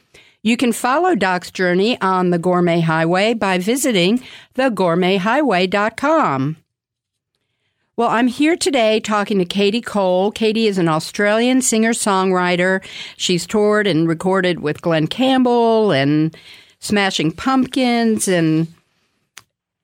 [0.42, 4.22] You can follow Doc's journey on the Gourmet Highway by visiting
[4.56, 6.58] thegourmethighway.com.
[7.96, 10.32] Well, I'm here today talking to Katie Cole.
[10.32, 12.84] Katie is an Australian singer songwriter.
[13.18, 16.36] She's toured and recorded with Glen Campbell and
[16.80, 18.28] Smashing Pumpkins.
[18.28, 18.66] And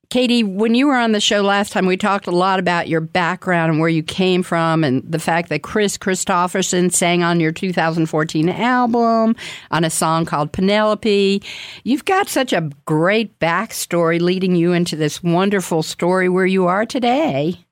[0.10, 3.00] Katie, when you were on the show last time, we talked a lot about your
[3.00, 7.52] background and where you came from, and the fact that Kris Kristofferson sang on your
[7.52, 9.36] 2014 album
[9.70, 11.44] on a song called Penelope.
[11.84, 16.88] You've got such a great backstory leading you into this wonderful story where you are
[16.88, 17.68] today.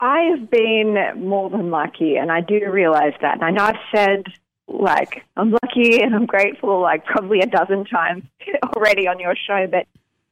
[0.00, 3.34] I have been more than lucky, and I do realize that.
[3.34, 4.24] And I know I've said,
[4.66, 8.24] like, I'm lucky and I'm grateful, like, probably a dozen times
[8.76, 9.86] already on your show, but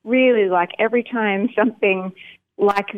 [0.05, 2.13] really, like, every time something
[2.57, 2.89] like,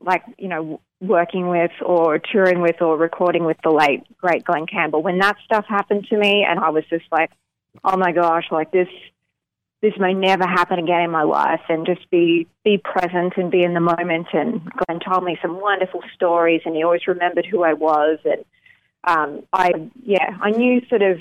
[0.00, 4.66] like, you know, working with or touring with or recording with the late, great Glen
[4.66, 7.30] Campbell, when that stuff happened to me, and I was just like,
[7.82, 8.88] oh my gosh, like, this
[9.82, 13.62] this may never happen again in my life and just be be present and be
[13.62, 14.28] in the moment.
[14.32, 18.18] And Glen told me some wonderful stories and he always remembered who I was.
[18.24, 18.44] And
[19.04, 21.18] um, I yeah I knew sort of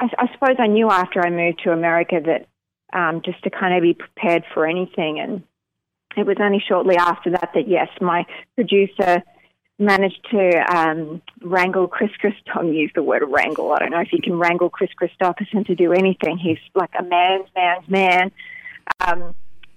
[0.00, 2.46] I, I suppose I knew after I moved to America that
[2.92, 5.20] um, just to kind of be prepared for anything.
[5.20, 5.44] And
[6.16, 9.22] it was only shortly after that that yes my producer
[9.80, 12.74] managed to um, wrangle Kris Kristofferson.
[12.74, 13.72] Use the word wrangle.
[13.72, 16.38] I don't know if you can wrangle Kris Kristofferson to do anything.
[16.38, 18.32] He's like a man's man's man.
[19.00, 19.34] Um,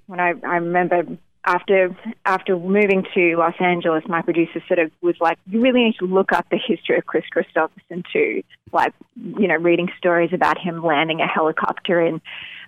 [0.08, 1.04] when I, I remember
[1.46, 5.96] after after moving to Los Angeles, my producer sort of was like, "You really need
[6.00, 10.58] to look up the history of Kris Kristofferson too." Like, you know, reading stories about
[10.58, 12.22] him landing a helicopter in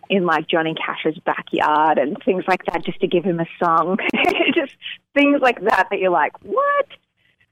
[0.10, 3.98] in like Johnny Cash's backyard and things like that, just to give him a song.
[4.54, 4.74] just
[5.14, 6.88] things like that that you're like, "What?"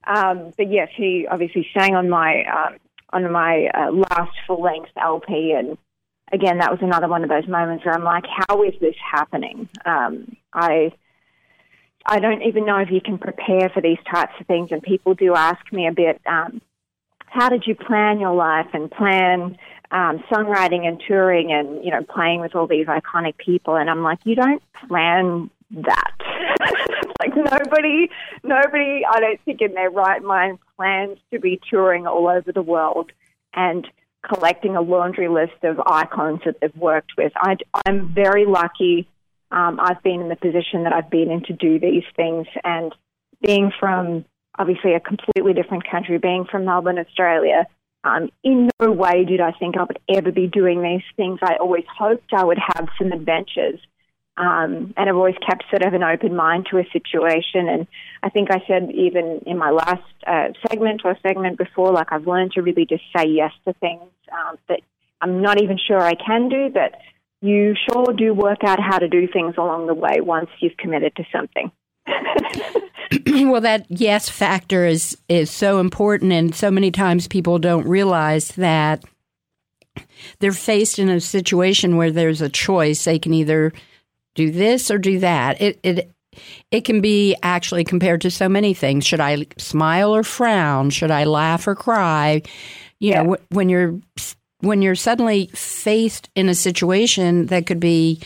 [0.06, 2.78] Um, but yes, he obviously sang on my um,
[3.12, 5.78] on my uh, last full length LP, and
[6.32, 9.70] again, that was another one of those moments where I'm like, how is this happening?
[9.86, 10.92] Um, I
[12.06, 15.14] I don't even know if you can prepare for these types of things, and people
[15.14, 16.62] do ask me a bit, um,
[17.28, 19.58] how did you plan your life and plan
[19.92, 23.76] um, songwriting and touring and you know playing with all these iconic people?
[23.76, 26.12] And I'm like, you don't plan that.
[27.24, 28.10] like nobody,
[28.44, 32.62] nobody, I don't think in their right mind plans to be touring all over the
[32.62, 33.12] world
[33.54, 33.88] and
[34.28, 37.32] collecting a laundry list of icons that they've worked with.
[37.36, 39.08] I, I'm very lucky.
[39.52, 42.94] Um, I've been in the position that I've been in to do these things, and
[43.46, 44.26] being from
[44.58, 47.68] obviously a completely different country, being from Melbourne, Australia.
[48.06, 51.40] Um, in no way did I think I would ever be doing these things.
[51.42, 53.80] I always hoped I would have some adventures
[54.36, 57.70] um, and I've always kept sort of an open mind to a situation.
[57.70, 57.88] And
[58.24, 62.26] I think I said even in my last uh, segment or segment before, like I've
[62.26, 64.80] learned to really just say yes to things um, that
[65.22, 66.96] I'm not even sure I can do, but
[67.42, 71.16] you sure do work out how to do things along the way once you've committed
[71.18, 71.72] to something.
[73.52, 78.50] well, that yes factor is is so important, and so many times people don't realize
[78.50, 79.04] that
[80.40, 83.04] they're faced in a situation where there's a choice.
[83.06, 83.72] They can either
[84.36, 85.62] do this or do that.
[85.62, 86.12] It it
[86.72, 89.06] it can be actually compared to so many things.
[89.06, 90.90] Should I smile or frown?
[90.90, 92.42] Should I laugh or cry?
[93.00, 93.24] You yeah.
[93.24, 94.00] know, when you're
[94.60, 98.22] when you're suddenly faced in a situation that could be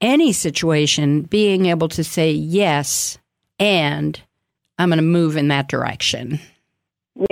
[0.00, 3.18] any situation, being able to say yes
[3.58, 4.20] and
[4.78, 6.38] I'm going to move in that direction.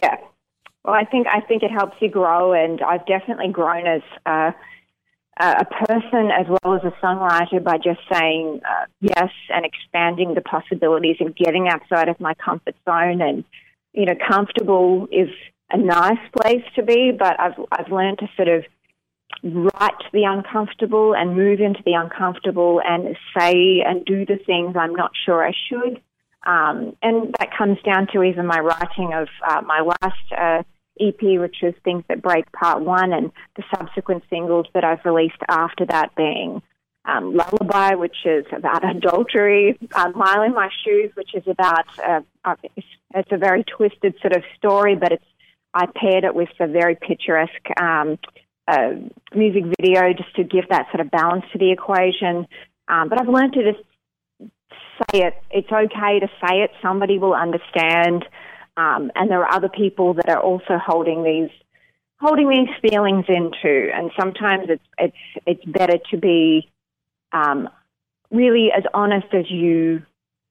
[0.03, 0.17] Yeah.
[0.85, 4.53] Well, I think I think it helps you grow, and I've definitely grown as uh,
[5.39, 10.41] a person as well as a songwriter by just saying uh, yes and expanding the
[10.41, 13.21] possibilities and getting outside of my comfort zone.
[13.21, 13.45] And,
[13.93, 15.29] you know, comfortable is
[15.71, 18.65] a nice place to be, but I've, I've learned to sort of
[19.43, 24.95] write the uncomfortable and move into the uncomfortable and say and do the things I'm
[24.95, 26.01] not sure I should.
[26.47, 30.63] Um, and that comes down to even my writing of uh, my last uh,
[31.01, 35.43] EP, which is Things That Break Part 1, and the subsequent singles that I've released
[35.49, 36.63] after that being
[37.07, 42.21] um, Lullaby, which is about adultery, uh, Mile in My Shoes, which is about, uh,
[42.45, 45.25] uh, it's, it's, a very twisted sort of story, but it's
[45.73, 48.19] I paired it with a very picturesque um,
[48.67, 48.93] uh,
[49.35, 52.47] music video just to give that sort of balance to the equation.
[52.89, 53.85] Um, but I've learned to just
[55.13, 55.35] say it.
[55.51, 56.71] It's okay to say it.
[56.81, 58.25] Somebody will understand.
[58.77, 61.51] Um, and there are other people that are also holding these
[62.19, 63.91] holding these feelings in too.
[63.95, 66.71] And sometimes it's it's it's better to be
[67.33, 67.69] um,
[68.31, 70.03] really as honest as you.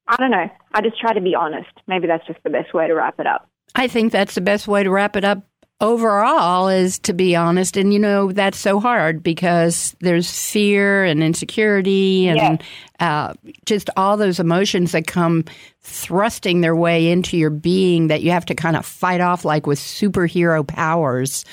[0.08, 0.50] I don't know.
[0.74, 1.70] I just try to be honest.
[1.88, 3.50] Maybe that's just the best way to wrap it up.
[3.74, 5.44] I think that's the best way to wrap it up
[5.82, 11.22] overall is to be honest and you know that's so hard because there's fear and
[11.22, 12.62] insecurity and Yes.
[13.02, 13.34] uh,
[13.66, 15.44] just all those emotions that come
[15.82, 19.68] thrusting their way into your being that you have to kind of fight off like
[19.68, 21.44] with superhero powers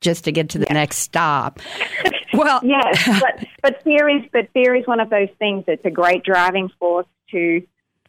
[0.00, 1.58] just to get to the next stop
[2.34, 5.90] well yes, but but fear is but fear is one of those things that's a
[5.90, 7.60] great driving force to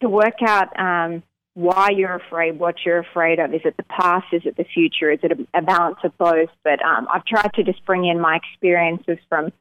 [0.01, 1.23] to work out um,
[1.55, 3.53] why you're afraid, what you're afraid of.
[3.53, 4.25] Is it the past?
[4.33, 5.11] Is it the future?
[5.11, 6.49] Is it a, a balance of both?
[6.63, 9.51] But um, I've tried to just bring in my experiences from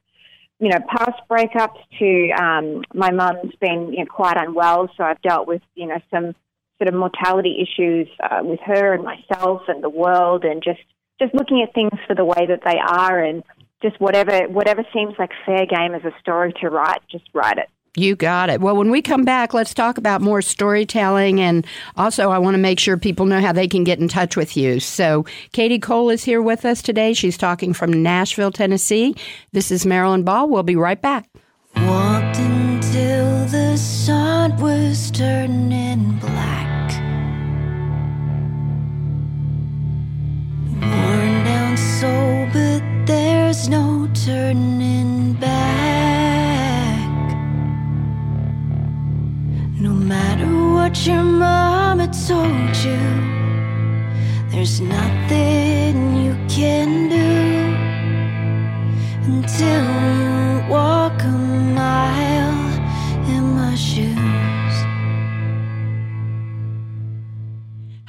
[0.59, 5.21] you know past breakups to um, my mum's been you know, quite unwell, so I've
[5.21, 6.35] dealt with you know some
[6.77, 10.81] sort of mortality issues uh, with her and myself and the world, and just
[11.21, 13.43] just looking at things for the way that they are and
[13.83, 17.69] just whatever whatever seems like fair game as a story to write, just write it.
[17.95, 18.59] You got it.
[18.59, 21.39] Well, when we come back, let's talk about more storytelling.
[21.39, 21.65] And
[21.95, 24.57] also, I want to make sure people know how they can get in touch with
[24.57, 24.79] you.
[24.79, 27.13] So, Katie Cole is here with us today.
[27.13, 29.15] She's talking from Nashville, Tennessee.
[29.51, 30.49] This is Marilyn Ball.
[30.49, 31.29] We'll be right back.
[31.75, 36.91] Walked until the sun was turning black.
[40.81, 46.32] Worn down soul, but there's no turning back.
[49.83, 53.03] No matter what your mama told you,
[54.49, 57.31] there's nothing you can do
[59.33, 59.83] until
[60.21, 62.79] you walk a mile
[63.27, 64.32] in my shoes.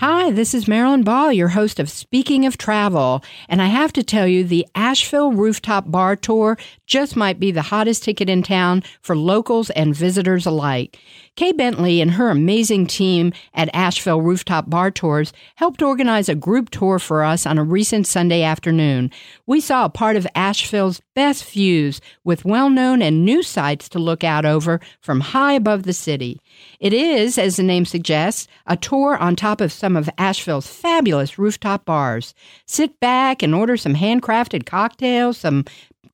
[0.06, 3.24] Hi, this is Marilyn Ball, your host of Speaking of Travel.
[3.48, 7.62] And I have to tell you, the Asheville Rooftop Bar Tour just might be the
[7.62, 10.98] hottest ticket in town for locals and visitors alike.
[11.36, 16.68] Kay Bentley and her amazing team at Asheville Rooftop Bar Tours helped organize a group
[16.68, 19.10] tour for us on a recent Sunday afternoon.
[19.46, 23.98] We saw a part of Asheville's best views with well known and new sights to
[23.98, 26.42] look out over from high above the city.
[26.80, 31.38] It is, as the name suggests, a tour on top of some of Asheville's fabulous
[31.38, 32.34] rooftop bars.
[32.66, 35.64] Sit back and order some handcrafted cocktails, some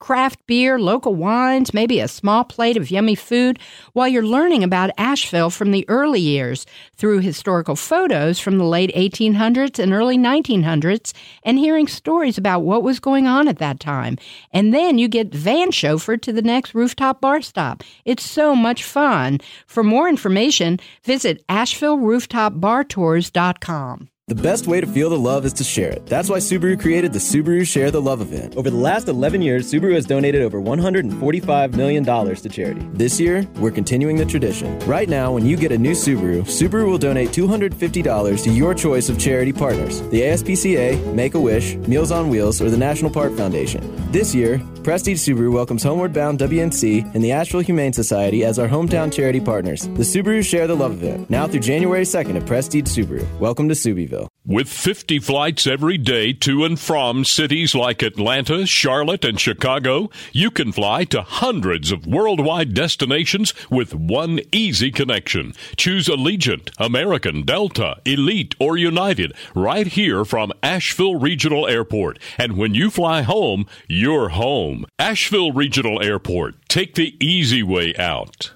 [0.01, 3.61] craft beer, local wines, maybe a small plate of yummy food
[3.93, 8.93] while you're learning about Asheville from the early years through historical photos from the late
[8.97, 11.13] 1800s and early 1900s
[11.45, 14.19] and hearing stories about what was going on at that time.
[14.53, 17.85] And then you get van chauffeured to the next rooftop bar stop.
[18.05, 19.39] It's so much fun.
[19.67, 24.09] For more information, visit AshevilleRooftopBarTours.com.
[24.31, 26.07] The best way to feel the love is to share it.
[26.07, 28.55] That's why Subaru created the Subaru Share the Love event.
[28.57, 32.89] Over the last 11 years, Subaru has donated over $145 million to charity.
[32.93, 34.79] This year, we're continuing the tradition.
[34.87, 39.09] Right now, when you get a new Subaru, Subaru will donate $250 to your choice
[39.09, 43.37] of charity partners the ASPCA, Make a Wish, Meals on Wheels, or the National Park
[43.37, 43.83] Foundation.
[44.13, 48.69] This year, Prestige Subaru welcomes Homeward Bound WNC and the Asheville Humane Society as our
[48.69, 49.83] hometown charity partners.
[49.83, 53.27] The Subaru Share the Love event, now through January 2nd at Prestige Subaru.
[53.41, 53.75] Welcome to
[54.21, 54.29] Subieville.
[54.47, 60.51] With 50 flights every day to and from cities like Atlanta, Charlotte, and Chicago, you
[60.51, 65.55] can fly to hundreds of worldwide destinations with one easy connection.
[65.77, 72.19] Choose Allegiant, American, Delta, Elite, or United right here from Asheville Regional Airport.
[72.39, 74.87] And when you fly home, you're home.
[74.99, 76.57] Asheville Regional Airport.
[76.69, 78.53] Take the easy way out.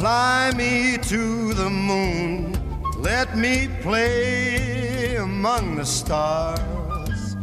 [0.00, 2.49] Fly me to the moon.
[3.00, 7.34] Let me play among the stars.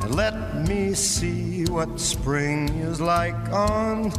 [0.00, 4.12] And let me see what spring is like on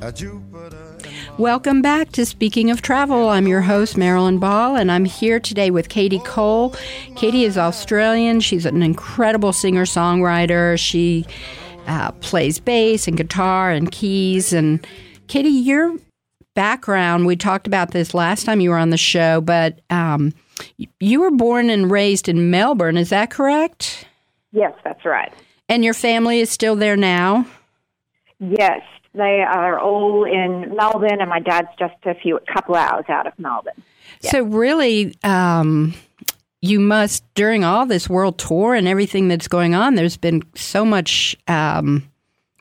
[0.00, 0.98] a Jupiter.
[1.38, 3.28] Welcome back to Speaking of Travel.
[3.28, 6.74] I'm your host, Marilyn Ball, and I'm here today with Katie Cole.
[7.14, 8.40] Katie is Australian.
[8.40, 10.76] She's an incredible singer songwriter.
[10.76, 11.24] She
[11.86, 14.52] uh, plays bass and guitar and keys.
[14.52, 14.84] And
[15.28, 15.96] Katie, your
[16.60, 20.34] background, we talked about this last time you were on the show, but um,
[20.98, 22.98] you were born and raised in Melbourne.
[22.98, 24.06] Is that correct?
[24.52, 25.32] Yes, that's right.
[25.70, 27.46] And your family is still there now?
[28.40, 28.82] Yes,
[29.14, 33.26] they are all in Melbourne, and my dad's just a few a couple hours out
[33.26, 33.82] of Melbourne.
[34.20, 35.94] So really, um,
[36.60, 39.94] you must during all this world tour and everything that's going on.
[39.94, 42.10] There's been so much um,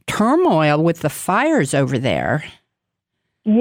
[0.07, 2.45] turmoil with the fires over there.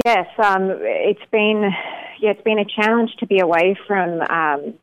[0.05, 1.71] Yes, um, it's been
[2.19, 4.75] yeah, it's been a challenge to be away from um,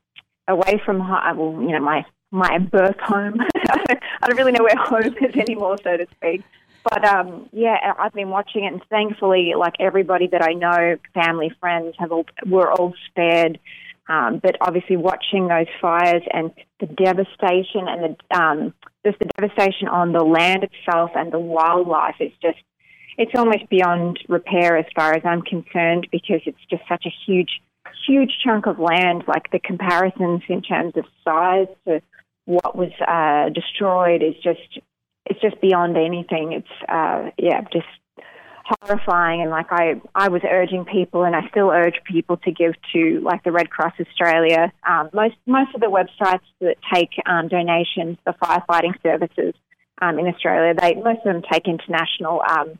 [0.48, 3.36] away from well, you know, my my birth home.
[3.56, 6.42] I don't really know where home is anymore, so to speak.
[6.82, 11.52] But um, yeah, I've been watching it, and thankfully, like everybody that I know, family,
[11.60, 13.60] friends, have all were all spared.
[14.08, 16.50] Um, but obviously, watching those fires and
[16.80, 22.16] the devastation and the um, just the devastation on the land itself and the wildlife
[22.18, 22.58] is just
[23.18, 27.60] it's almost beyond repair as far as I'm concerned because it's just such a huge,
[28.06, 29.24] huge chunk of land.
[29.26, 32.00] Like the comparisons in terms of size to
[32.44, 34.80] what was uh, destroyed is just
[35.24, 36.52] it's just beyond anything.
[36.52, 37.86] It's uh, yeah, just
[38.64, 39.42] horrifying.
[39.42, 43.20] And like I, I was urging people, and I still urge people to give to
[43.20, 44.72] like the Red Cross Australia.
[44.88, 49.54] Um, most most of the websites that take um, donations for firefighting services
[50.00, 52.42] um, in Australia, they most of them take international.
[52.48, 52.78] Um,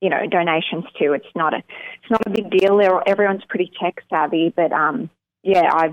[0.00, 1.12] you know, donations too.
[1.12, 2.80] It's not a, it's not a big deal.
[3.06, 5.10] Everyone's pretty tech savvy, but um,
[5.42, 5.88] yeah, i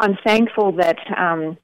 [0.00, 1.56] I'm thankful that um,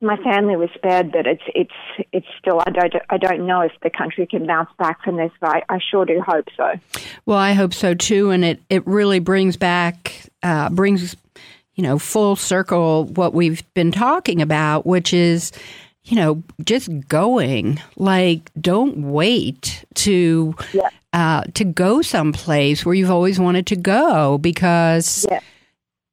[0.00, 3.72] my family was spared, but it's it's it's still I don't I don't know if
[3.82, 6.74] the country can bounce back from this, but I, I sure do hope so.
[7.26, 11.16] Well, I hope so too, and it it really brings back uh, brings
[11.74, 15.52] you know full circle what we've been talking about, which is
[16.04, 20.88] you know just going like don't wait to yeah.
[21.12, 25.26] Uh, to go someplace where you've always wanted to go because.
[25.30, 25.40] Yeah.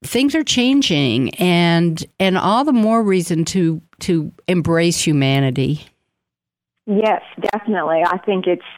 [0.04, 5.84] things are changing and and all the more reason to to embrace humanity.
[6.86, 7.24] Yes
[7.54, 8.04] definitely.
[8.06, 8.70] I think it's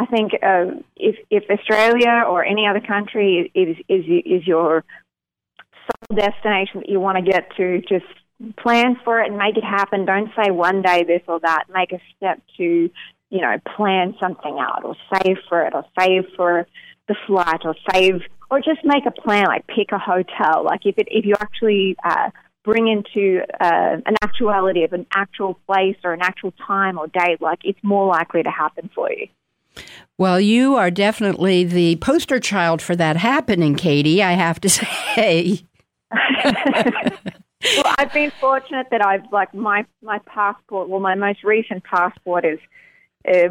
[0.00, 0.64] i think uh,
[0.96, 4.82] if if australia or any other country is is is your
[5.86, 8.06] sole destination that you want to get to just
[8.58, 10.04] plan for it and make it happen.
[10.04, 11.64] Don't say one day this or that.
[11.72, 12.90] Make a step to
[13.32, 16.66] you know plan something out or save for it or save for
[17.08, 18.20] the flight or save
[18.50, 20.62] or just make a plan, like pick a hotel.
[20.62, 22.30] Like if it if you actually uh,
[22.62, 27.40] bring into uh, an actuality of an actual place or an actual time or date,
[27.40, 29.26] like it's more likely to happen for you.
[30.18, 34.22] Well, you are definitely the poster child for that happening, Katie.
[34.22, 34.68] I have to
[35.14, 35.62] say.
[36.12, 40.90] well, I've been fortunate that I've like my my passport.
[40.90, 42.58] Well, my most recent passport is
[43.28, 43.48] uh,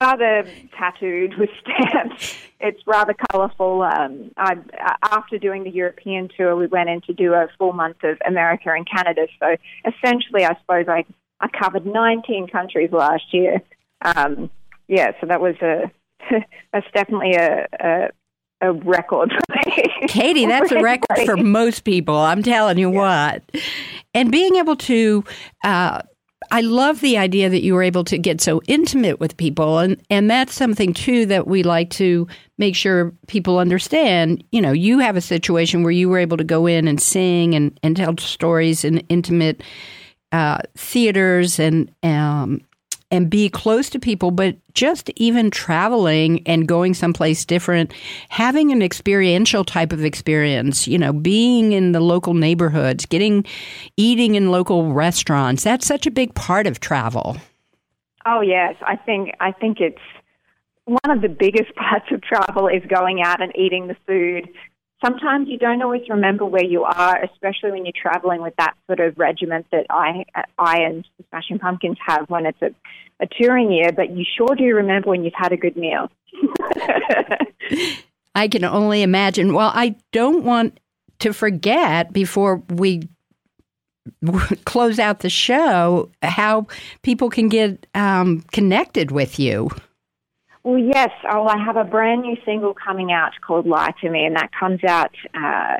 [0.00, 0.46] rather
[0.76, 2.36] tattooed with stamps.
[2.60, 3.82] It's rather colourful.
[3.82, 4.56] Um, I,
[5.02, 8.70] after doing the European tour, we went in to do a full month of America
[8.70, 9.26] and Canada.
[9.38, 11.04] So essentially, I suppose I,
[11.40, 13.62] I covered 19 countries last year.
[14.02, 14.50] Um,
[14.88, 15.90] yeah, so that was a
[16.72, 18.08] that's definitely a, a
[18.62, 19.32] a record
[20.08, 22.16] Katie, that's a record for most people.
[22.16, 22.98] I'm telling you yeah.
[22.98, 23.62] what.
[24.14, 25.24] And being able to
[25.64, 26.02] uh,
[26.52, 30.00] I love the idea that you were able to get so intimate with people, and
[30.10, 32.26] and that's something too that we like to
[32.58, 34.42] make sure people understand.
[34.50, 37.54] You know, you have a situation where you were able to go in and sing
[37.54, 39.62] and and tell stories in intimate
[40.32, 42.60] uh, theaters and um,
[43.10, 47.92] and be close to people, but just even traveling and going someplace different,
[48.28, 53.44] having an experiential type of experience, you know, being in the local neighborhoods, getting
[53.96, 57.36] eating in local restaurants, that's such a big part of travel.
[58.26, 59.98] Oh yes, I think I think it's
[60.84, 64.48] one of the biggest parts of travel is going out and eating the food,
[65.04, 69.00] sometimes you don't always remember where you are, especially when you're traveling with that sort
[69.00, 70.24] of regiment that I,
[70.58, 72.70] I and the Smashing Pumpkins have when it's a,
[73.20, 73.92] a touring year.
[73.92, 76.10] But you sure do remember when you've had a good meal.
[78.34, 79.54] I can only imagine.
[79.54, 80.78] Well, I don't want
[81.20, 83.08] to forget before we
[84.64, 86.66] close out the show how
[87.02, 89.70] people can get um, connected with you.
[90.62, 91.10] Well, yes.
[91.30, 94.50] Oh, I have a brand new single coming out called "Lie to Me," and that
[94.58, 95.76] comes out uh,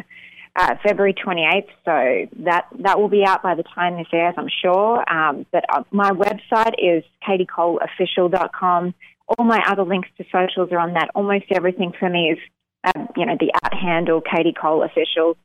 [0.57, 1.68] uh, February 28th.
[1.85, 5.05] So that that will be out by the time this airs, I'm sure.
[5.12, 8.95] Um, but uh, my website is katiecoleofficial.com.
[9.28, 11.11] All my other links to socials are on that.
[11.14, 12.39] Almost everything for me is,
[12.83, 15.37] uh, you know, the at handle Katie Cole Official.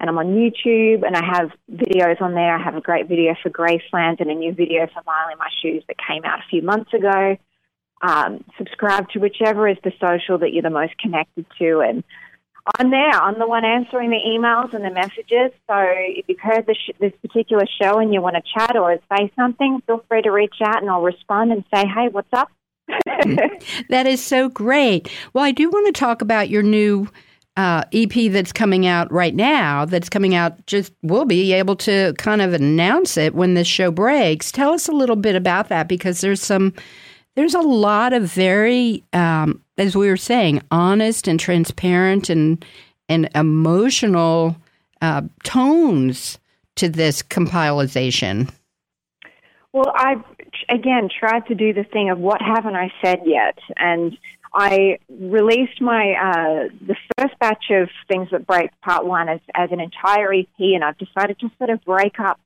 [0.00, 2.56] And I'm on YouTube, and I have videos on there.
[2.56, 5.48] I have a great video for Graceland and a new video for Mile in My
[5.62, 7.36] Shoes that came out a few months ago
[8.02, 11.80] um, subscribe to whichever is the social that you're the most connected to.
[11.80, 12.02] And
[12.78, 13.10] I'm there.
[13.10, 15.52] I'm the one answering the emails and the messages.
[15.68, 19.32] So if you've heard this, this particular show and you want to chat or say
[19.36, 22.50] something, feel free to reach out and I'll respond and say, hey, what's up?
[23.88, 25.10] that is so great.
[25.32, 27.08] Well, I do want to talk about your new
[27.56, 29.84] uh, EP that's coming out right now.
[29.84, 30.66] That's coming out.
[30.66, 34.50] Just we'll be able to kind of announce it when this show breaks.
[34.50, 36.72] Tell us a little bit about that because there's some
[37.34, 42.64] there's a lot of very, um, as we were saying, honest and transparent and
[43.08, 44.56] and emotional
[45.00, 46.38] uh, tones
[46.76, 48.48] to this compilation.
[49.72, 50.22] Well, I've
[50.68, 54.16] again tried to do the thing of what haven't I said yet, and
[54.54, 59.70] I released my uh, the first batch of things that break part one as as
[59.72, 62.38] an entire EP, and I've decided to sort of break up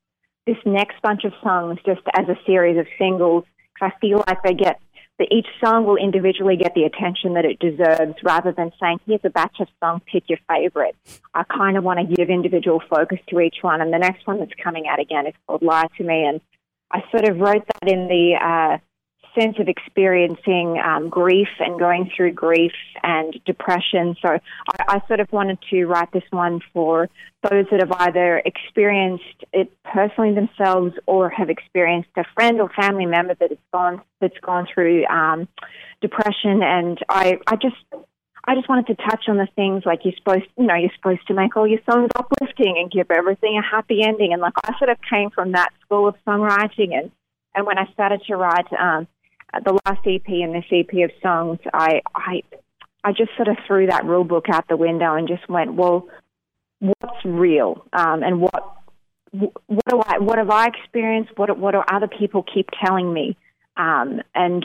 [0.47, 3.45] this next bunch of songs just as a series of singles
[3.80, 4.80] I feel like they get
[5.18, 9.20] that each song will individually get the attention that it deserves rather than saying, here's
[9.24, 10.94] a batch of songs, pick your favorite.
[11.32, 13.80] I kind of want to give individual focus to each one.
[13.80, 16.26] And the next one that's coming out again is called Lie to Me.
[16.26, 16.40] And
[16.90, 18.78] I sort of wrote that in the uh,
[19.39, 22.72] sense of experiencing um, grief and going through grief
[23.03, 24.16] and depression.
[24.22, 27.09] So I, I sort of wanted to write this one for
[27.43, 33.07] those that have either experienced it personally themselves or have experienced a friend or family
[33.07, 35.49] member that has gone that's gone through um,
[36.01, 36.62] depression.
[36.62, 37.76] And I, I just
[38.49, 41.26] I just wanted to touch on the things like you're supposed, you know, you're supposed
[41.26, 44.32] to make all your songs uplifting and give everything a happy ending.
[44.32, 47.11] And like I sort of came from that school of songwriting, and
[47.57, 49.09] and when I started to write um,
[49.64, 52.42] the last EP and this EP of songs, I I
[53.04, 56.09] I just sort of threw that rule book out the window and just went, well,
[56.80, 58.76] what's real, um, and what
[59.32, 61.32] what do I what have I experienced?
[61.36, 63.36] What what do other people keep telling me?
[63.76, 64.64] Um, and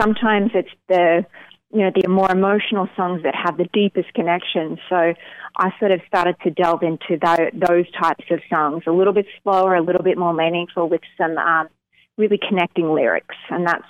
[0.00, 1.24] sometimes it's the
[1.72, 4.78] you know the more emotional songs that have the deepest connection.
[4.88, 5.14] So
[5.56, 9.74] I sort of started to delve into those types of songs, a little bit slower,
[9.74, 11.68] a little bit more meaningful, with some um,
[12.16, 13.88] really connecting lyrics, and that's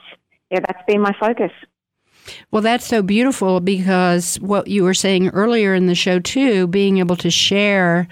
[0.53, 1.51] yeah, that's been my focus.
[2.51, 6.99] Well, that's so beautiful because what you were saying earlier in the show, too, being
[6.99, 8.07] able to share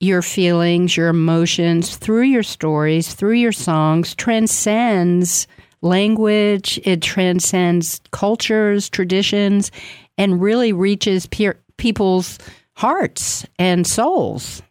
[0.00, 5.46] your feelings, your emotions through your stories, through your songs, transcends
[5.82, 9.70] language, it transcends cultures, traditions,
[10.16, 12.38] and really reaches pe- people's
[12.74, 14.62] hearts and souls.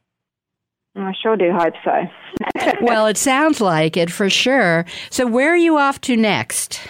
[0.95, 2.71] I sure do hope so.
[2.81, 4.85] well, it sounds like it for sure.
[5.09, 6.81] So, where are you off to next?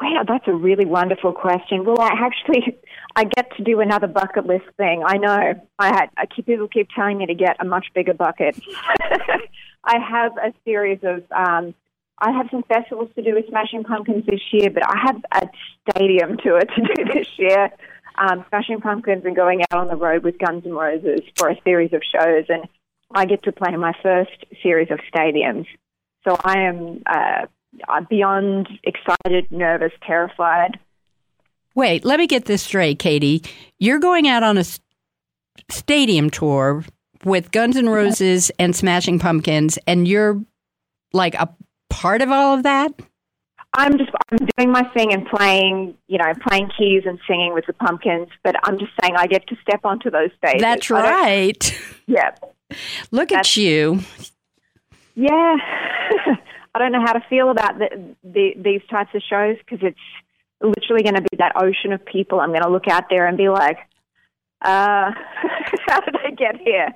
[0.00, 1.84] Wow, that's a really wonderful question.
[1.84, 2.78] Well, I actually
[3.16, 5.02] I get to do another bucket list thing.
[5.04, 5.60] I know.
[5.78, 8.58] I had I keep people keep telling me to get a much bigger bucket.
[9.84, 11.74] I have a series of um,
[12.18, 15.48] I have some festivals to do with Smashing Pumpkins this year, but I have a
[15.90, 17.70] stadium tour to do this year
[18.16, 21.60] um, Smashing Pumpkins and going out on the road with Guns N' Roses for a
[21.64, 22.64] series of shows, and
[23.14, 25.66] I get to play my first series of stadiums.
[26.26, 27.46] So I am uh,
[28.08, 30.78] beyond excited, nervous, terrified.
[31.74, 33.42] Wait, let me get this straight, Katie.
[33.78, 34.64] You're going out on a
[35.70, 36.84] stadium tour
[37.24, 40.42] with Guns N' Roses and Smashing Pumpkins, and you're
[41.12, 41.48] like a
[41.88, 42.92] part of all of that?
[43.74, 47.66] I'm just I'm doing my thing and playing, you know, playing keys and singing with
[47.66, 48.28] the pumpkins.
[48.44, 50.60] But I'm just saying I get to step onto those stages.
[50.60, 51.78] That's right.
[52.06, 52.34] Yeah.
[53.10, 54.00] Look That's, at you.
[55.14, 55.56] Yeah.
[56.74, 59.98] I don't know how to feel about the, the, these types of shows because it's
[60.60, 62.38] literally going to be that ocean of people.
[62.40, 63.78] I'm going to look out there and be like,
[64.62, 65.10] uh,
[65.88, 66.94] how did I get here?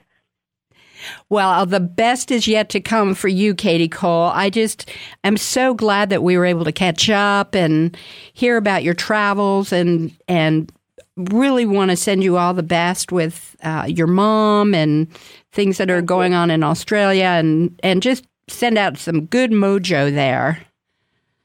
[1.28, 4.30] Well, the best is yet to come for you, Katie Cole.
[4.34, 4.90] I just
[5.22, 7.96] am so glad that we were able to catch up and
[8.32, 10.72] hear about your travels and and
[11.16, 15.08] really want to send you all the best with uh, your mom and
[15.52, 20.12] things that are going on in Australia and and just send out some good mojo
[20.12, 20.64] there.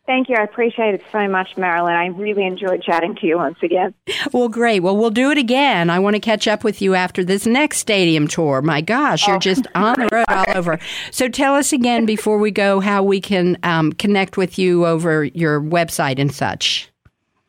[0.10, 0.36] Thank you.
[0.36, 1.94] I appreciate it so much, Marilyn.
[1.94, 3.94] I really enjoyed chatting to you once again.
[4.34, 4.80] Well, great.
[4.80, 5.92] Well, we'll do it again.
[5.92, 8.64] I want to catch up with you after this next stadium tour.
[8.64, 9.40] My gosh, you're oh.
[9.40, 10.80] just on the road all over.
[11.12, 15.26] So tell us again before we go how we can um, connect with you over
[15.26, 16.90] your website and such.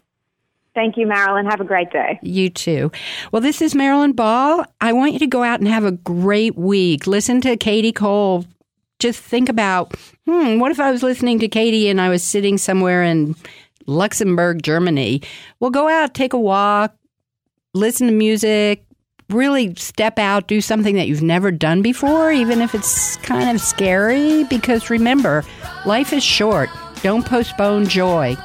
[0.74, 1.44] Thank you, Marilyn.
[1.44, 2.18] Have a great day.
[2.22, 2.90] You too.
[3.32, 4.64] Well, this is Marilyn Ball.
[4.80, 7.06] I want you to go out and have a great week.
[7.06, 8.46] Listen to Katie Cole.
[8.98, 12.56] Just think about, hmm, what if I was listening to Katie and I was sitting
[12.56, 13.36] somewhere in
[13.84, 15.20] Luxembourg, Germany?
[15.60, 16.96] Well, go out, take a walk,
[17.74, 18.85] listen to music,
[19.28, 23.60] really step out, do something that you've never done before, even if it's kind of
[23.60, 24.44] scary.
[24.44, 25.44] Because remember,
[25.84, 26.68] life is short.
[27.02, 28.36] Don't postpone joy.